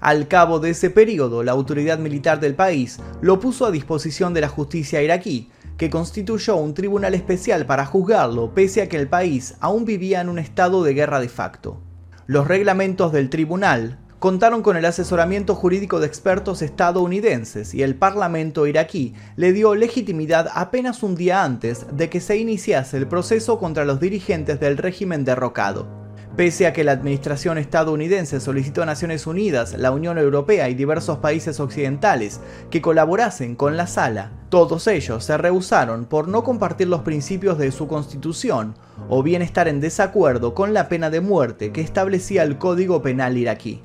Al 0.00 0.26
cabo 0.26 0.58
de 0.58 0.70
ese 0.70 0.90
periodo, 0.90 1.44
la 1.44 1.52
autoridad 1.52 1.98
militar 2.00 2.40
del 2.40 2.56
país 2.56 2.98
lo 3.20 3.38
puso 3.38 3.66
a 3.66 3.70
disposición 3.70 4.34
de 4.34 4.40
la 4.40 4.48
justicia 4.48 5.00
iraquí, 5.00 5.48
que 5.78 5.90
constituyó 5.90 6.56
un 6.56 6.74
tribunal 6.74 7.14
especial 7.14 7.66
para 7.66 7.86
juzgarlo 7.86 8.52
pese 8.52 8.82
a 8.82 8.88
que 8.88 8.96
el 8.96 9.08
país 9.08 9.54
aún 9.60 9.84
vivía 9.84 10.20
en 10.20 10.28
un 10.28 10.40
estado 10.40 10.82
de 10.82 10.94
guerra 10.94 11.20
de 11.20 11.28
facto. 11.28 11.80
Los 12.26 12.48
reglamentos 12.48 13.12
del 13.12 13.30
tribunal 13.30 13.98
contaron 14.22 14.62
con 14.62 14.76
el 14.76 14.84
asesoramiento 14.84 15.56
jurídico 15.56 15.98
de 15.98 16.06
expertos 16.06 16.62
estadounidenses 16.62 17.74
y 17.74 17.82
el 17.82 17.96
Parlamento 17.96 18.68
iraquí 18.68 19.14
le 19.34 19.52
dio 19.52 19.74
legitimidad 19.74 20.48
apenas 20.54 21.02
un 21.02 21.16
día 21.16 21.42
antes 21.42 21.86
de 21.92 22.08
que 22.08 22.20
se 22.20 22.36
iniciase 22.36 22.98
el 22.98 23.08
proceso 23.08 23.58
contra 23.58 23.84
los 23.84 23.98
dirigentes 23.98 24.60
del 24.60 24.78
régimen 24.78 25.24
derrocado. 25.24 25.88
Pese 26.36 26.68
a 26.68 26.72
que 26.72 26.84
la 26.84 26.92
administración 26.92 27.58
estadounidense 27.58 28.38
solicitó 28.38 28.84
a 28.84 28.86
Naciones 28.86 29.26
Unidas, 29.26 29.74
la 29.76 29.90
Unión 29.90 30.16
Europea 30.18 30.68
y 30.68 30.74
diversos 30.74 31.18
países 31.18 31.58
occidentales 31.58 32.38
que 32.70 32.80
colaborasen 32.80 33.56
con 33.56 33.76
la 33.76 33.88
sala, 33.88 34.30
todos 34.50 34.86
ellos 34.86 35.24
se 35.24 35.36
rehusaron 35.36 36.04
por 36.04 36.28
no 36.28 36.44
compartir 36.44 36.86
los 36.86 37.00
principios 37.00 37.58
de 37.58 37.72
su 37.72 37.88
constitución 37.88 38.76
o 39.08 39.24
bien 39.24 39.42
estar 39.42 39.66
en 39.66 39.80
desacuerdo 39.80 40.54
con 40.54 40.72
la 40.74 40.88
pena 40.88 41.10
de 41.10 41.20
muerte 41.20 41.72
que 41.72 41.80
establecía 41.80 42.44
el 42.44 42.56
Código 42.56 43.02
Penal 43.02 43.36
iraquí. 43.36 43.82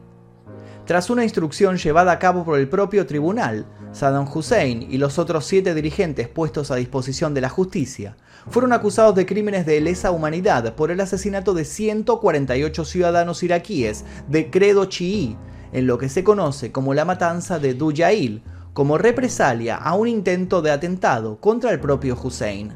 Tras 0.87 1.09
una 1.09 1.25
instrucción 1.25 1.75
llevada 1.75 2.13
a 2.13 2.19
cabo 2.19 2.45
por 2.45 2.57
el 2.57 2.69
propio 2.69 3.05
tribunal, 3.05 3.65
Saddam 3.91 4.25
Hussein 4.33 4.87
y 4.89 4.97
los 4.97 5.19
otros 5.19 5.45
siete 5.45 5.73
dirigentes 5.73 6.29
puestos 6.29 6.71
a 6.71 6.77
disposición 6.77 7.33
de 7.33 7.41
la 7.41 7.49
justicia 7.49 8.15
fueron 8.49 8.71
acusados 8.71 9.13
de 9.13 9.25
crímenes 9.25 9.65
de 9.65 9.81
lesa 9.81 10.11
humanidad 10.11 10.75
por 10.75 10.89
el 10.89 11.01
asesinato 11.01 11.53
de 11.53 11.65
148 11.65 12.85
ciudadanos 12.85 13.43
iraquíes 13.43 14.05
de 14.29 14.49
credo 14.49 14.85
chií, 14.85 15.35
en 15.73 15.87
lo 15.87 15.97
que 15.97 16.07
se 16.07 16.23
conoce 16.23 16.71
como 16.71 16.93
la 16.93 17.03
matanza 17.03 17.59
de 17.59 17.73
Dujail, 17.73 18.41
como 18.71 18.97
represalia 18.97 19.75
a 19.75 19.93
un 19.93 20.07
intento 20.07 20.61
de 20.61 20.71
atentado 20.71 21.41
contra 21.41 21.71
el 21.71 21.81
propio 21.81 22.17
Hussein. 22.17 22.71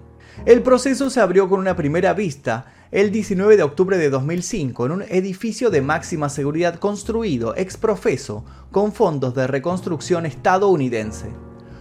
El 0.46 0.64
proceso 0.64 1.10
se 1.10 1.22
abrió 1.22 1.48
con 1.48 1.62
una 1.62 1.78
primera 1.78 2.14
vista 2.14 2.66
el 2.92 3.10
19 3.10 3.56
de 3.56 3.64
octubre 3.64 3.98
de 3.98 4.10
2005 4.10 4.86
en 4.86 4.92
un 4.92 5.02
edificio 5.04 5.70
de 5.70 5.82
máxima 5.82 6.28
seguridad 6.28 6.76
construido 6.76 7.56
ex 7.56 7.78
profeso 7.78 8.44
con 8.70 8.92
fondos 8.92 9.34
de 9.34 9.48
reconstrucción 9.48 10.26
estadounidense. 10.26 11.30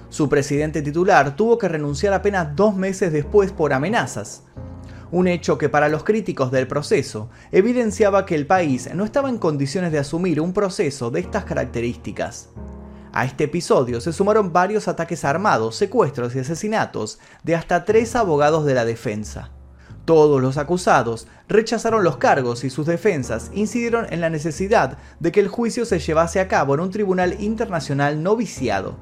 Su 0.09 0.29
presidente 0.29 0.83
titular 0.83 1.35
tuvo 1.35 1.59
que 1.59 1.67
renunciar 1.67 2.13
apenas 2.13 2.55
dos 2.55 2.77
meses 2.77 3.13
después 3.13 3.51
por 3.51 3.73
amenazas, 3.73 4.45
un 5.11 5.27
hecho 5.27 5.59
que 5.59 5.69
para 5.69 5.89
los 5.89 6.05
críticos 6.05 6.53
del 6.53 6.69
proceso 6.69 7.29
evidenciaba 7.51 8.25
que 8.25 8.37
el 8.37 8.47
país 8.47 8.89
no 8.95 9.05
estaba 9.05 9.29
en 9.29 9.39
condiciones 9.39 9.91
de 9.91 9.99
asumir 9.99 10.41
un 10.41 10.53
proceso 10.53 11.11
de 11.11 11.19
estas 11.19 11.45
características. 11.45 12.51
A 13.13 13.25
este 13.25 13.45
episodio 13.45 14.01
se 14.01 14.13
sumaron 14.13 14.53
varios 14.53 14.87
ataques 14.87 15.25
armados, 15.25 15.75
secuestros 15.75 16.37
y 16.37 16.39
asesinatos 16.39 17.19
de 17.43 17.57
hasta 17.57 17.85
tres 17.85 18.15
abogados 18.15 18.65
de 18.65 18.75
la 18.75 18.85
defensa. 18.85 19.51
Todos 20.05 20.41
los 20.41 20.57
acusados 20.57 21.29
rechazaron 21.49 22.05
los 22.05 22.17
cargos 22.17 22.65
y 22.65 22.71
sus 22.71 22.87
defensas 22.87 23.51
incidieron 23.55 24.07
en 24.11 24.21
la 24.21 24.31
necesidad 24.31 24.99
de 25.21 25.33
que 25.33 25.41
el 25.41 25.49
juicio 25.49 25.85
se 25.85 25.99
llevase 25.99 26.41
a 26.41 26.49
cabo 26.49 26.75
en 26.75 26.81
un 26.81 26.91
tribunal 26.91 27.37
internacional 27.41 28.23
no 28.23 28.37
viciado. 28.37 28.97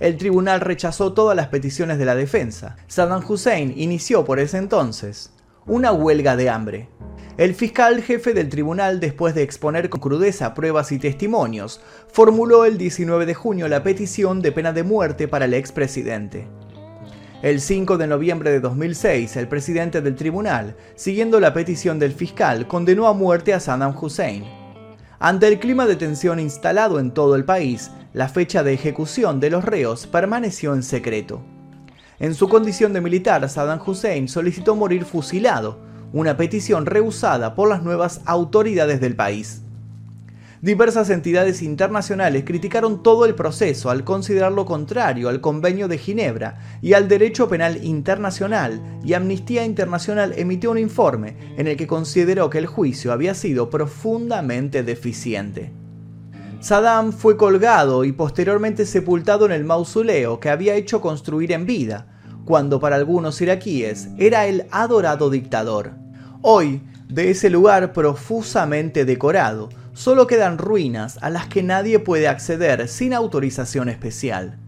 El 0.00 0.16
tribunal 0.16 0.60
rechazó 0.60 1.12
todas 1.12 1.36
las 1.36 1.48
peticiones 1.48 1.98
de 1.98 2.04
la 2.04 2.14
defensa. 2.14 2.76
Saddam 2.88 3.24
Hussein 3.28 3.72
inició 3.76 4.24
por 4.24 4.38
ese 4.38 4.58
entonces 4.58 5.32
una 5.66 5.92
huelga 5.92 6.36
de 6.36 6.50
hambre. 6.50 6.88
El 7.36 7.54
fiscal 7.54 8.02
jefe 8.02 8.32
del 8.32 8.48
tribunal, 8.48 9.00
después 9.00 9.34
de 9.34 9.42
exponer 9.42 9.90
con 9.90 10.00
crudeza 10.00 10.54
pruebas 10.54 10.92
y 10.92 10.98
testimonios, 10.98 11.80
formuló 12.12 12.64
el 12.64 12.78
19 12.78 13.26
de 13.26 13.34
junio 13.34 13.66
la 13.66 13.82
petición 13.82 14.40
de 14.40 14.52
pena 14.52 14.72
de 14.72 14.84
muerte 14.84 15.26
para 15.26 15.46
el 15.46 15.54
expresidente. 15.54 16.46
El 17.44 17.60
5 17.60 17.98
de 17.98 18.06
noviembre 18.06 18.50
de 18.52 18.60
2006, 18.60 19.36
el 19.36 19.48
presidente 19.48 20.00
del 20.00 20.16
tribunal, 20.16 20.76
siguiendo 20.94 21.40
la 21.40 21.52
petición 21.52 21.98
del 21.98 22.14
fiscal, 22.14 22.66
condenó 22.66 23.06
a 23.06 23.12
muerte 23.12 23.52
a 23.52 23.60
Saddam 23.60 23.94
Hussein. 23.94 24.44
Ante 25.18 25.48
el 25.48 25.58
clima 25.58 25.84
de 25.84 25.96
tensión 25.96 26.40
instalado 26.40 26.98
en 26.98 27.10
todo 27.10 27.36
el 27.36 27.44
país, 27.44 27.90
la 28.14 28.30
fecha 28.30 28.62
de 28.62 28.72
ejecución 28.72 29.40
de 29.40 29.50
los 29.50 29.62
reos 29.62 30.06
permaneció 30.06 30.72
en 30.72 30.82
secreto. 30.82 31.42
En 32.18 32.34
su 32.34 32.48
condición 32.48 32.94
de 32.94 33.02
militar, 33.02 33.46
Saddam 33.50 33.80
Hussein 33.86 34.26
solicitó 34.26 34.74
morir 34.74 35.04
fusilado, 35.04 35.80
una 36.14 36.38
petición 36.38 36.86
rehusada 36.86 37.54
por 37.54 37.68
las 37.68 37.82
nuevas 37.82 38.22
autoridades 38.24 39.02
del 39.02 39.16
país. 39.16 39.63
Diversas 40.64 41.10
entidades 41.10 41.60
internacionales 41.60 42.42
criticaron 42.46 43.02
todo 43.02 43.26
el 43.26 43.34
proceso 43.34 43.90
al 43.90 44.02
considerarlo 44.02 44.64
contrario 44.64 45.28
al 45.28 45.42
Convenio 45.42 45.88
de 45.88 45.98
Ginebra 45.98 46.58
y 46.80 46.94
al 46.94 47.06
derecho 47.06 47.50
penal 47.50 47.84
internacional, 47.84 48.80
y 49.04 49.12
Amnistía 49.12 49.66
Internacional 49.66 50.32
emitió 50.38 50.70
un 50.70 50.78
informe 50.78 51.36
en 51.58 51.66
el 51.66 51.76
que 51.76 51.86
consideró 51.86 52.48
que 52.48 52.56
el 52.56 52.66
juicio 52.66 53.12
había 53.12 53.34
sido 53.34 53.68
profundamente 53.68 54.82
deficiente. 54.82 55.70
Saddam 56.60 57.12
fue 57.12 57.36
colgado 57.36 58.06
y 58.06 58.12
posteriormente 58.12 58.86
sepultado 58.86 59.44
en 59.44 59.52
el 59.52 59.64
mausoleo 59.64 60.40
que 60.40 60.48
había 60.48 60.76
hecho 60.76 61.02
construir 61.02 61.52
en 61.52 61.66
vida, 61.66 62.06
cuando 62.46 62.80
para 62.80 62.96
algunos 62.96 63.38
iraquíes 63.42 64.08
era 64.16 64.46
el 64.46 64.64
adorado 64.70 65.28
dictador. 65.28 65.92
Hoy, 66.40 66.80
de 67.10 67.30
ese 67.30 67.50
lugar 67.50 67.92
profusamente 67.92 69.04
decorado, 69.04 69.68
solo 69.94 70.26
quedan 70.26 70.58
ruinas 70.58 71.18
a 71.22 71.30
las 71.30 71.46
que 71.46 71.62
nadie 71.62 71.98
puede 71.98 72.28
acceder 72.28 72.86
sin 72.88 73.14
autorización 73.14 73.88
especial. 73.88 74.58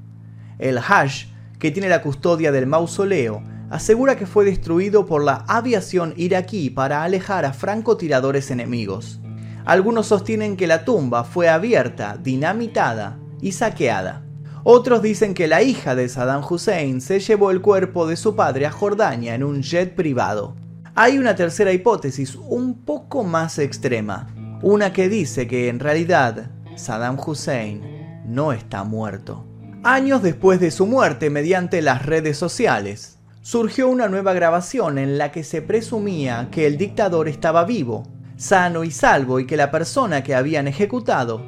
El 0.58 0.78
Hajj, 0.78 1.26
que 1.58 1.70
tiene 1.70 1.88
la 1.88 2.00
custodia 2.00 2.52
del 2.52 2.66
mausoleo, 2.66 3.42
asegura 3.68 4.16
que 4.16 4.26
fue 4.26 4.44
destruido 4.44 5.04
por 5.04 5.22
la 5.22 5.44
aviación 5.48 6.14
iraquí 6.16 6.70
para 6.70 7.02
alejar 7.02 7.44
a 7.44 7.52
francotiradores 7.52 8.50
enemigos. 8.50 9.20
Algunos 9.64 10.06
sostienen 10.06 10.56
que 10.56 10.68
la 10.68 10.84
tumba 10.84 11.24
fue 11.24 11.48
abierta, 11.48 12.16
dinamitada 12.22 13.18
y 13.40 13.52
saqueada. 13.52 14.22
Otros 14.62 15.02
dicen 15.02 15.34
que 15.34 15.48
la 15.48 15.62
hija 15.62 15.94
de 15.94 16.08
Saddam 16.08 16.42
Hussein 16.48 17.00
se 17.00 17.20
llevó 17.20 17.50
el 17.50 17.60
cuerpo 17.60 18.06
de 18.06 18.16
su 18.16 18.36
padre 18.36 18.66
a 18.66 18.70
Jordania 18.70 19.34
en 19.34 19.42
un 19.44 19.62
jet 19.62 19.94
privado. 19.94 20.54
Hay 20.94 21.18
una 21.18 21.34
tercera 21.34 21.72
hipótesis 21.72 22.36
un 22.36 22.84
poco 22.84 23.22
más 23.22 23.58
extrema, 23.58 24.28
una 24.62 24.92
que 24.92 25.08
dice 25.08 25.46
que 25.46 25.68
en 25.68 25.80
realidad 25.80 26.50
Saddam 26.76 27.18
Hussein 27.18 28.24
no 28.26 28.52
está 28.52 28.84
muerto. 28.84 29.44
Años 29.82 30.22
después 30.22 30.60
de 30.60 30.70
su 30.70 30.86
muerte 30.86 31.30
mediante 31.30 31.82
las 31.82 32.04
redes 32.06 32.36
sociales, 32.36 33.18
surgió 33.42 33.88
una 33.88 34.08
nueva 34.08 34.32
grabación 34.32 34.98
en 34.98 35.18
la 35.18 35.30
que 35.30 35.44
se 35.44 35.62
presumía 35.62 36.48
que 36.50 36.66
el 36.66 36.76
dictador 36.76 37.28
estaba 37.28 37.64
vivo 37.64 38.04
sano 38.36 38.84
y 38.84 38.90
salvo 38.90 39.40
y 39.40 39.46
que 39.46 39.56
la 39.56 39.70
persona 39.70 40.22
que 40.22 40.34
habían 40.34 40.68
ejecutado 40.68 41.42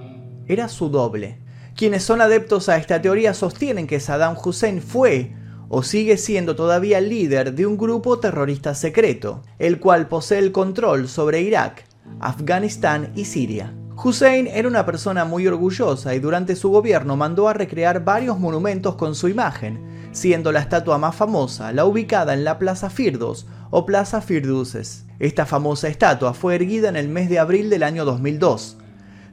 era 0.46 0.68
su 0.68 0.88
doble. 0.88 1.38
Quienes 1.76 2.02
son 2.02 2.20
adeptos 2.20 2.68
a 2.68 2.76
esta 2.76 3.00
teoría 3.00 3.34
sostienen 3.34 3.86
que 3.86 4.00
Saddam 4.00 4.36
Hussein 4.42 4.82
fue 4.82 5.32
o 5.68 5.82
sigue 5.82 6.16
siendo 6.16 6.56
todavía 6.56 7.00
líder 7.00 7.54
de 7.54 7.66
un 7.66 7.76
grupo 7.76 8.18
terrorista 8.18 8.74
secreto, 8.74 9.42
el 9.58 9.78
cual 9.78 10.08
posee 10.08 10.38
el 10.38 10.50
control 10.50 11.08
sobre 11.08 11.42
Irak, 11.42 11.84
Afganistán 12.20 13.12
y 13.14 13.24
Siria. 13.24 13.74
Hussein 14.02 14.46
era 14.46 14.68
una 14.68 14.86
persona 14.86 15.24
muy 15.24 15.46
orgullosa 15.48 16.14
y 16.14 16.20
durante 16.20 16.54
su 16.54 16.70
gobierno 16.70 17.16
mandó 17.16 17.48
a 17.48 17.52
recrear 17.52 18.04
varios 18.04 18.38
monumentos 18.38 18.94
con 18.94 19.16
su 19.16 19.28
imagen, 19.28 19.80
siendo 20.12 20.52
la 20.52 20.60
estatua 20.60 20.98
más 20.98 21.16
famosa 21.16 21.72
la 21.72 21.84
ubicada 21.84 22.32
en 22.32 22.44
la 22.44 22.58
Plaza 22.58 22.90
Firdos 22.90 23.48
o 23.70 23.86
Plaza 23.86 24.20
Firduses. 24.20 25.04
Esta 25.18 25.46
famosa 25.46 25.88
estatua 25.88 26.32
fue 26.32 26.54
erguida 26.54 26.88
en 26.88 26.96
el 26.96 27.08
mes 27.08 27.28
de 27.28 27.40
abril 27.40 27.70
del 27.70 27.82
año 27.82 28.04
2002. 28.04 28.78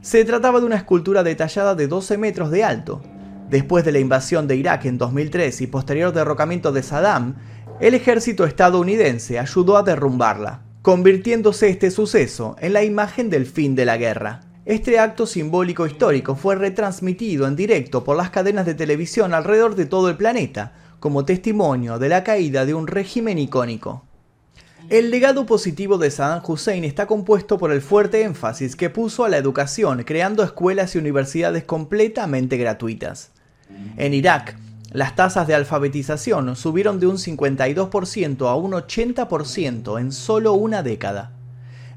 Se 0.02 0.26
trataba 0.26 0.60
de 0.60 0.66
una 0.66 0.78
escultura 0.78 1.22
detallada 1.22 1.76
de 1.76 1.88
12 1.88 2.18
metros 2.18 2.50
de 2.50 2.64
alto. 2.64 3.04
Después 3.50 3.86
de 3.86 3.92
la 3.92 4.00
invasión 4.00 4.48
de 4.48 4.56
Irak 4.56 4.86
en 4.86 4.98
2003 4.98 5.62
y 5.62 5.68
posterior 5.68 6.12
derrocamiento 6.12 6.72
de 6.72 6.82
Saddam, 6.82 7.36
el 7.80 7.94
ejército 7.94 8.46
estadounidense 8.46 9.38
ayudó 9.38 9.78
a 9.78 9.84
derrumbarla, 9.84 10.65
convirtiéndose 10.86 11.70
este 11.70 11.90
suceso 11.90 12.58
en 12.60 12.72
la 12.74 12.84
imagen 12.84 13.32
del 13.32 13.48
fin 13.48 13.74
de 13.74 13.86
la 13.86 13.98
guerra. 13.98 14.42
Este 14.66 15.00
acto 15.00 15.26
simbólico 15.26 15.88
histórico 15.88 16.36
fue 16.36 16.54
retransmitido 16.54 17.48
en 17.48 17.56
directo 17.56 18.04
por 18.04 18.16
las 18.16 18.30
cadenas 18.30 18.68
de 18.68 18.76
televisión 18.76 19.34
alrededor 19.34 19.74
de 19.74 19.88
todo 19.88 20.10
el 20.10 20.16
planeta, 20.16 20.74
como 21.00 21.26
testimonio 21.26 21.98
de 21.98 22.10
la 22.10 22.24
caída 22.24 22.68
de 22.68 22.76
un 22.76 22.86
régimen 22.86 23.40
icónico. 23.40 24.04
El 24.88 25.10
legado 25.10 25.48
positivo 25.48 25.98
de 25.98 26.12
Saddam 26.12 26.44
Hussein 26.48 26.84
está 26.84 27.08
compuesto 27.08 27.58
por 27.58 27.72
el 27.72 27.82
fuerte 27.82 28.22
énfasis 28.22 28.76
que 28.76 28.92
puso 28.92 29.26
a 29.26 29.30
la 29.30 29.38
educación, 29.38 30.04
creando 30.04 30.44
escuelas 30.44 30.94
y 30.94 31.00
universidades 31.00 31.64
completamente 31.64 32.58
gratuitas. 32.58 33.32
En 33.98 34.14
Irak, 34.14 34.56
las 34.96 35.16
tasas 35.16 35.46
de 35.46 35.54
alfabetización 35.54 36.56
subieron 36.56 37.00
de 37.00 37.08
un 37.08 37.18
52% 37.18 38.50
a 38.50 38.56
un 38.56 38.72
80% 38.72 40.00
en 40.00 40.12
solo 40.12 40.54
una 40.54 40.84
década. 40.84 41.32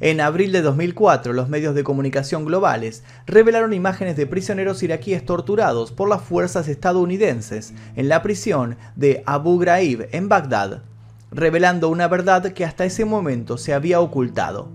En 0.01 0.21
abril 0.21 0.53
de 0.53 0.63
2004, 0.63 1.33
los 1.33 1.49
medios 1.49 1.75
de 1.75 1.85
comunicación 1.85 2.45
globales 2.45 3.03
revelaron 3.27 3.73
imágenes 3.73 4.17
de 4.17 4.27
prisioneros 4.27 4.83
iraquíes 4.83 5.25
torturados 5.25 5.93
por 5.93 6.09
las 6.09 6.23
fuerzas 6.23 6.69
estadounidenses 6.69 7.73
en 7.97 8.09
la 8.09 8.23
prisión 8.23 8.77
de 8.97 9.23
Abu 9.27 9.59
Ghraib 9.59 10.09
en 10.13 10.29
Bagdad 10.29 10.83
revelando 11.31 11.89
una 11.89 12.09
verdad 12.09 12.53
que 12.53 12.65
hasta 12.65 12.85
ese 12.85 13.05
momento 13.05 13.59
se 13.59 13.75
había 13.75 14.01
ocultado. 14.01 14.69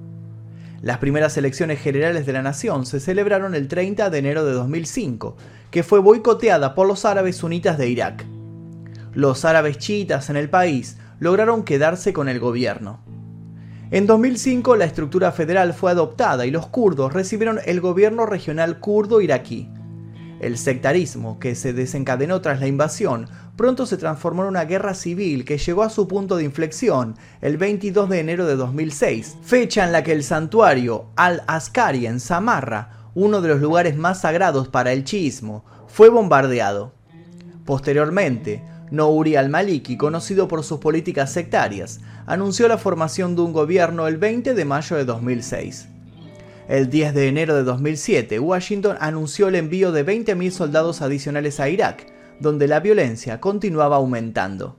Las 0.84 0.98
primeras 0.98 1.38
elecciones 1.38 1.80
generales 1.80 2.26
de 2.26 2.34
la 2.34 2.42
nación 2.42 2.86
se 2.86 3.00
celebraron 3.00 3.56
el 3.56 3.70
30 3.70 4.10
de 4.10 4.18
enero 4.18 4.44
de 4.44 4.52
2005, 4.52 5.38
que 5.72 5.82
fue 5.82 6.00
boicoteada 6.00 6.76
por 6.76 6.90
los 6.90 7.06
árabes 7.06 7.38
sunitas 7.38 7.78
de 7.78 7.88
Irak. 7.88 8.26
Los 9.14 9.46
árabes 9.46 9.78
chiitas 9.78 10.30
en 10.30 10.36
el 10.36 10.50
país 10.50 10.98
lograron 11.20 11.64
quedarse 11.64 12.12
con 12.12 12.28
el 12.28 12.42
gobierno. 12.42 13.00
En 13.92 14.08
2005 14.08 14.76
la 14.76 14.84
estructura 14.84 15.32
federal 15.32 15.74
fue 15.74 15.90
adoptada 15.90 16.46
y 16.46 16.52
los 16.52 16.68
kurdos 16.68 17.14
recibieron 17.14 17.62
el 17.66 17.80
gobierno 17.80 18.26
regional 18.26 18.82
kurdo 18.82 19.22
iraquí. 19.22 19.70
El 20.44 20.58
sectarismo, 20.58 21.40
que 21.40 21.56
se 21.56 21.72
desencadenó 21.72 22.42
tras 22.42 22.60
la 22.60 22.68
invasión, 22.68 23.30
pronto 23.56 23.86
se 23.86 23.96
transformó 23.96 24.42
en 24.42 24.50
una 24.50 24.66
guerra 24.66 24.94
civil 24.94 25.46
que 25.46 25.58
llegó 25.58 25.84
a 25.84 25.90
su 25.90 26.06
punto 26.06 26.36
de 26.36 26.44
inflexión 26.44 27.16
el 27.40 27.56
22 27.56 28.10
de 28.10 28.20
enero 28.20 28.46
de 28.46 28.58
2006, 28.58 29.38
fecha 29.42 29.86
en 29.86 29.94
la 29.94 30.04
que 30.04 30.12
el 30.12 30.22
santuario 30.22 31.06
Al-Askari 31.16 32.08
en 32.08 32.20
Samarra, 32.20 33.10
uno 33.16 33.40
de 33.40 33.48
los 33.48 33.62
lugares 33.62 33.96
más 33.96 34.20
sagrados 34.20 34.68
para 34.68 34.92
el 34.92 35.06
chiismo, 35.06 35.64
fue 35.88 36.10
bombardeado. 36.10 36.92
Posteriormente, 37.64 38.62
Nouri 38.92 39.38
al-Maliki, 39.38 39.96
conocido 39.96 40.50
por 40.50 40.66
sus 40.66 40.80
políticas 40.80 41.32
sectarias, 41.32 42.02
anunció 42.26 42.68
la 42.68 42.78
formación 42.78 43.38
de 43.38 43.44
un 43.44 43.54
gobierno 43.54 44.10
el 44.10 44.18
20 44.18 44.56
de 44.56 44.66
mayo 44.66 44.98
de 44.98 45.06
2006. 45.06 45.88
El 46.70 46.90
10 46.90 47.14
de 47.14 47.28
enero 47.28 47.56
de 47.56 47.64
2007, 47.64 48.40
Washington 48.40 48.96
anunció 49.02 49.50
el 49.50 49.56
envío 49.56 49.92
de 49.92 50.06
20.000 50.06 50.50
soldados 50.52 51.02
adicionales 51.02 51.60
a 51.60 51.68
Irak, 51.68 52.06
donde 52.40 52.70
la 52.70 52.80
violencia 52.80 53.42
continuaba 53.42 53.98
aumentando. 53.98 54.78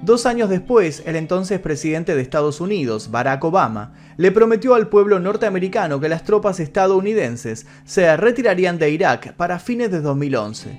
Dos 0.00 0.24
años 0.24 0.48
después, 0.48 1.02
el 1.04 1.16
entonces 1.16 1.60
presidente 1.60 2.14
de 2.14 2.22
Estados 2.22 2.60
Unidos, 2.62 3.10
Barack 3.10 3.44
Obama, 3.44 3.94
le 4.16 4.32
prometió 4.32 4.74
al 4.74 4.88
pueblo 4.88 5.20
norteamericano 5.20 6.00
que 6.00 6.08
las 6.08 6.24
tropas 6.24 6.58
estadounidenses 6.58 7.66
se 7.84 8.16
retirarían 8.16 8.78
de 8.78 8.90
Irak 8.90 9.34
para 9.34 9.58
fines 9.58 9.90
de 9.90 10.00
2011. 10.00 10.70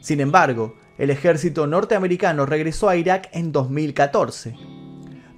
Sin 0.00 0.20
embargo, 0.20 0.76
el 0.96 1.10
ejército 1.10 1.66
norteamericano 1.66 2.46
regresó 2.46 2.88
a 2.88 2.96
Irak 2.96 3.28
en 3.32 3.52
2014 3.52 4.75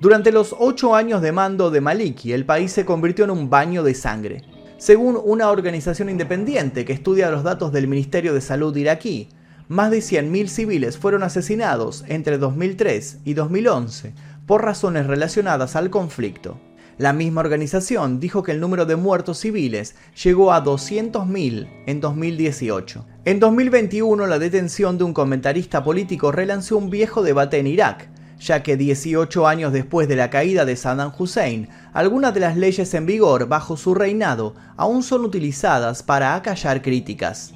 durante 0.01 0.31
los 0.31 0.55
ocho 0.57 0.95
años 0.95 1.23
de 1.23 1.33
mando 1.33 1.71
de 1.71 1.81
Maliki, 1.81 2.33
el 2.33 2.47
país 2.47 2.71
se 2.71 2.85
convirtió 2.85 3.25
en 3.25 3.33
un 3.33 3.51
baño 3.51 3.83
de 3.83 3.95
sangre. 3.95 4.45
Según 4.77 5.21
una 5.23 5.51
organización 5.51 6.09
independiente 6.09 6.85
que 6.85 6.93
estudia 6.93 7.33
los 7.33 7.43
datos 7.43 7.73
del 7.73 7.89
Ministerio 7.89 8.33
de 8.33 8.41
Salud 8.41 8.77
iraquí, 8.77 9.29
más 9.67 9.91
de 9.91 9.99
100.000 9.99 10.47
civiles 10.47 10.99
fueron 10.99 11.25
asesinados 11.25 12.05
entre 12.07 12.39
2003 12.39 13.19
y 13.25 13.35
2011 13.35 14.15
por 14.47 14.65
razones 14.65 15.09
relacionadas 15.09 15.75
al 15.75 15.91
conflicto. 15.91 16.61
La 16.97 17.13
misma 17.13 17.41
organización 17.41 18.21
dijo 18.21 18.43
que 18.43 18.53
el 18.53 18.61
número 18.61 18.87
de 18.87 18.97
muertos 18.97 19.39
civiles 19.39 19.97
llegó 20.23 20.53
a 20.53 20.65
200.000 20.65 21.69
en 21.87 22.01
2018. 22.01 23.05
En 23.25 23.41
2021, 23.41 24.27
la 24.27 24.39
detención 24.39 24.97
de 24.97 25.05
un 25.05 25.13
comentarista 25.13 25.83
político 25.83 26.33
relanzó 26.33 26.77
un 26.77 26.89
viejo 26.89 27.23
debate 27.23 27.59
en 27.59 27.67
Irak, 27.67 28.09
ya 28.39 28.63
que 28.63 28.77
18 28.77 29.47
años 29.47 29.73
después 29.73 30.09
de 30.09 30.17
la 30.17 30.31
caída 30.31 30.65
de 30.65 30.77
Saddam 30.77 31.13
Hussein, 31.19 31.69
algunas 31.93 32.35
de 32.35 32.41
las 32.41 32.57
leyes 32.57 32.93
en 32.95 33.07
vigor 33.07 33.49
bajo 33.49 33.77
su 33.77 33.95
reinado 33.95 34.55
aún 34.77 35.03
son 35.03 35.25
utilizadas 35.25 36.03
para 36.03 36.35
acallar 36.35 36.83
críticas. 36.83 37.53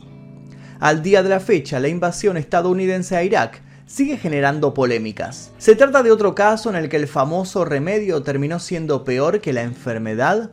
Al 0.81 1.03
día 1.03 1.23
de 1.23 1.29
la 1.29 1.41
fecha, 1.41 1.79
la 1.79 1.89
invasión 1.89 2.37
estadounidense 2.37 3.17
a 3.17 3.23
Irak 3.23 3.63
sigue 3.87 4.17
generando 4.17 4.75
polémicas. 4.75 5.53
Se 5.59 5.77
trata 5.77 6.03
de 6.03 6.11
otro 6.11 6.35
caso 6.35 6.71
en 6.71 6.77
el 6.77 6.89
que 6.89 6.97
el 6.97 7.07
famoso 7.07 7.65
remedio 7.65 8.23
terminó 8.23 8.59
siendo 8.59 9.05
peor 9.05 9.41
que 9.41 9.53
la 9.53 9.63
enfermedad. 9.63 10.51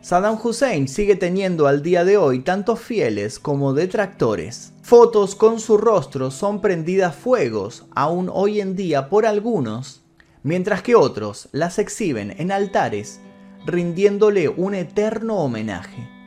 Saddam 0.00 0.38
Hussein 0.42 0.86
sigue 0.88 1.16
teniendo 1.16 1.66
al 1.66 1.82
día 1.82 2.04
de 2.04 2.16
hoy 2.16 2.40
tantos 2.40 2.80
fieles 2.80 3.38
como 3.38 3.74
detractores. 3.74 4.72
Fotos 4.82 5.34
con 5.34 5.58
su 5.60 5.76
rostro 5.76 6.30
son 6.30 6.60
prendidas 6.60 7.14
fuegos 7.14 7.86
aún 7.94 8.30
hoy 8.32 8.60
en 8.60 8.76
día 8.76 9.08
por 9.08 9.26
algunos, 9.26 10.02
mientras 10.42 10.82
que 10.82 10.94
otros 10.94 11.48
las 11.52 11.78
exhiben 11.78 12.34
en 12.38 12.52
altares 12.52 13.20
rindiéndole 13.66 14.48
un 14.48 14.74
eterno 14.74 15.38
homenaje. 15.38 16.17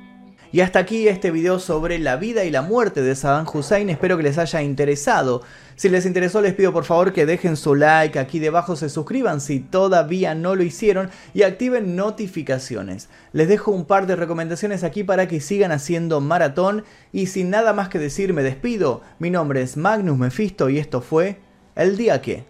Y 0.54 0.60
hasta 0.60 0.80
aquí 0.80 1.08
este 1.08 1.32
video 1.32 1.60
sobre 1.60 1.98
la 1.98 2.18
vida 2.18 2.44
y 2.44 2.52
la 2.52 2.62
muerte 2.62 3.02
de 3.02 3.16
Saddam 3.16 3.46
Hussein, 3.54 3.90
espero 3.90 4.18
que 4.18 4.24
les 4.24 4.38
haya 4.38 4.62
interesado. 4.62 5.44
Si 5.78 5.88
les 5.88 6.06
interesó 6.06 6.42
les 6.42 6.54
pido 6.54 6.74
por 6.74 6.84
favor 6.84 7.14
que 7.14 7.26
dejen 7.26 7.56
su 7.56 7.74
like, 7.74 8.20
aquí 8.20 8.40
debajo 8.40 8.76
se 8.76 8.90
suscriban 8.90 9.40
si 9.40 9.62
todavía 9.62 10.36
no 10.36 10.56
lo 10.56 10.64
hicieron 10.64 11.10
y 11.34 11.44
activen 11.44 11.96
notificaciones. 11.96 13.08
Les 13.32 13.48
dejo 13.48 13.72
un 13.72 13.86
par 13.86 14.08
de 14.08 14.18
recomendaciones 14.18 14.84
aquí 14.84 15.06
para 15.06 15.30
que 15.30 15.40
sigan 15.40 15.72
haciendo 15.72 16.20
maratón 16.20 16.84
y 17.14 17.28
sin 17.28 17.50
nada 17.50 17.72
más 17.72 17.88
que 17.88 18.00
decir 18.00 18.34
me 18.34 18.44
despido. 18.44 19.04
Mi 19.20 19.30
nombre 19.30 19.62
es 19.62 19.78
Magnus 19.78 20.18
Mephisto 20.18 20.70
y 20.70 20.80
esto 20.80 21.00
fue 21.00 21.38
El 21.76 21.96
Día 21.96 22.22
Que. 22.22 22.44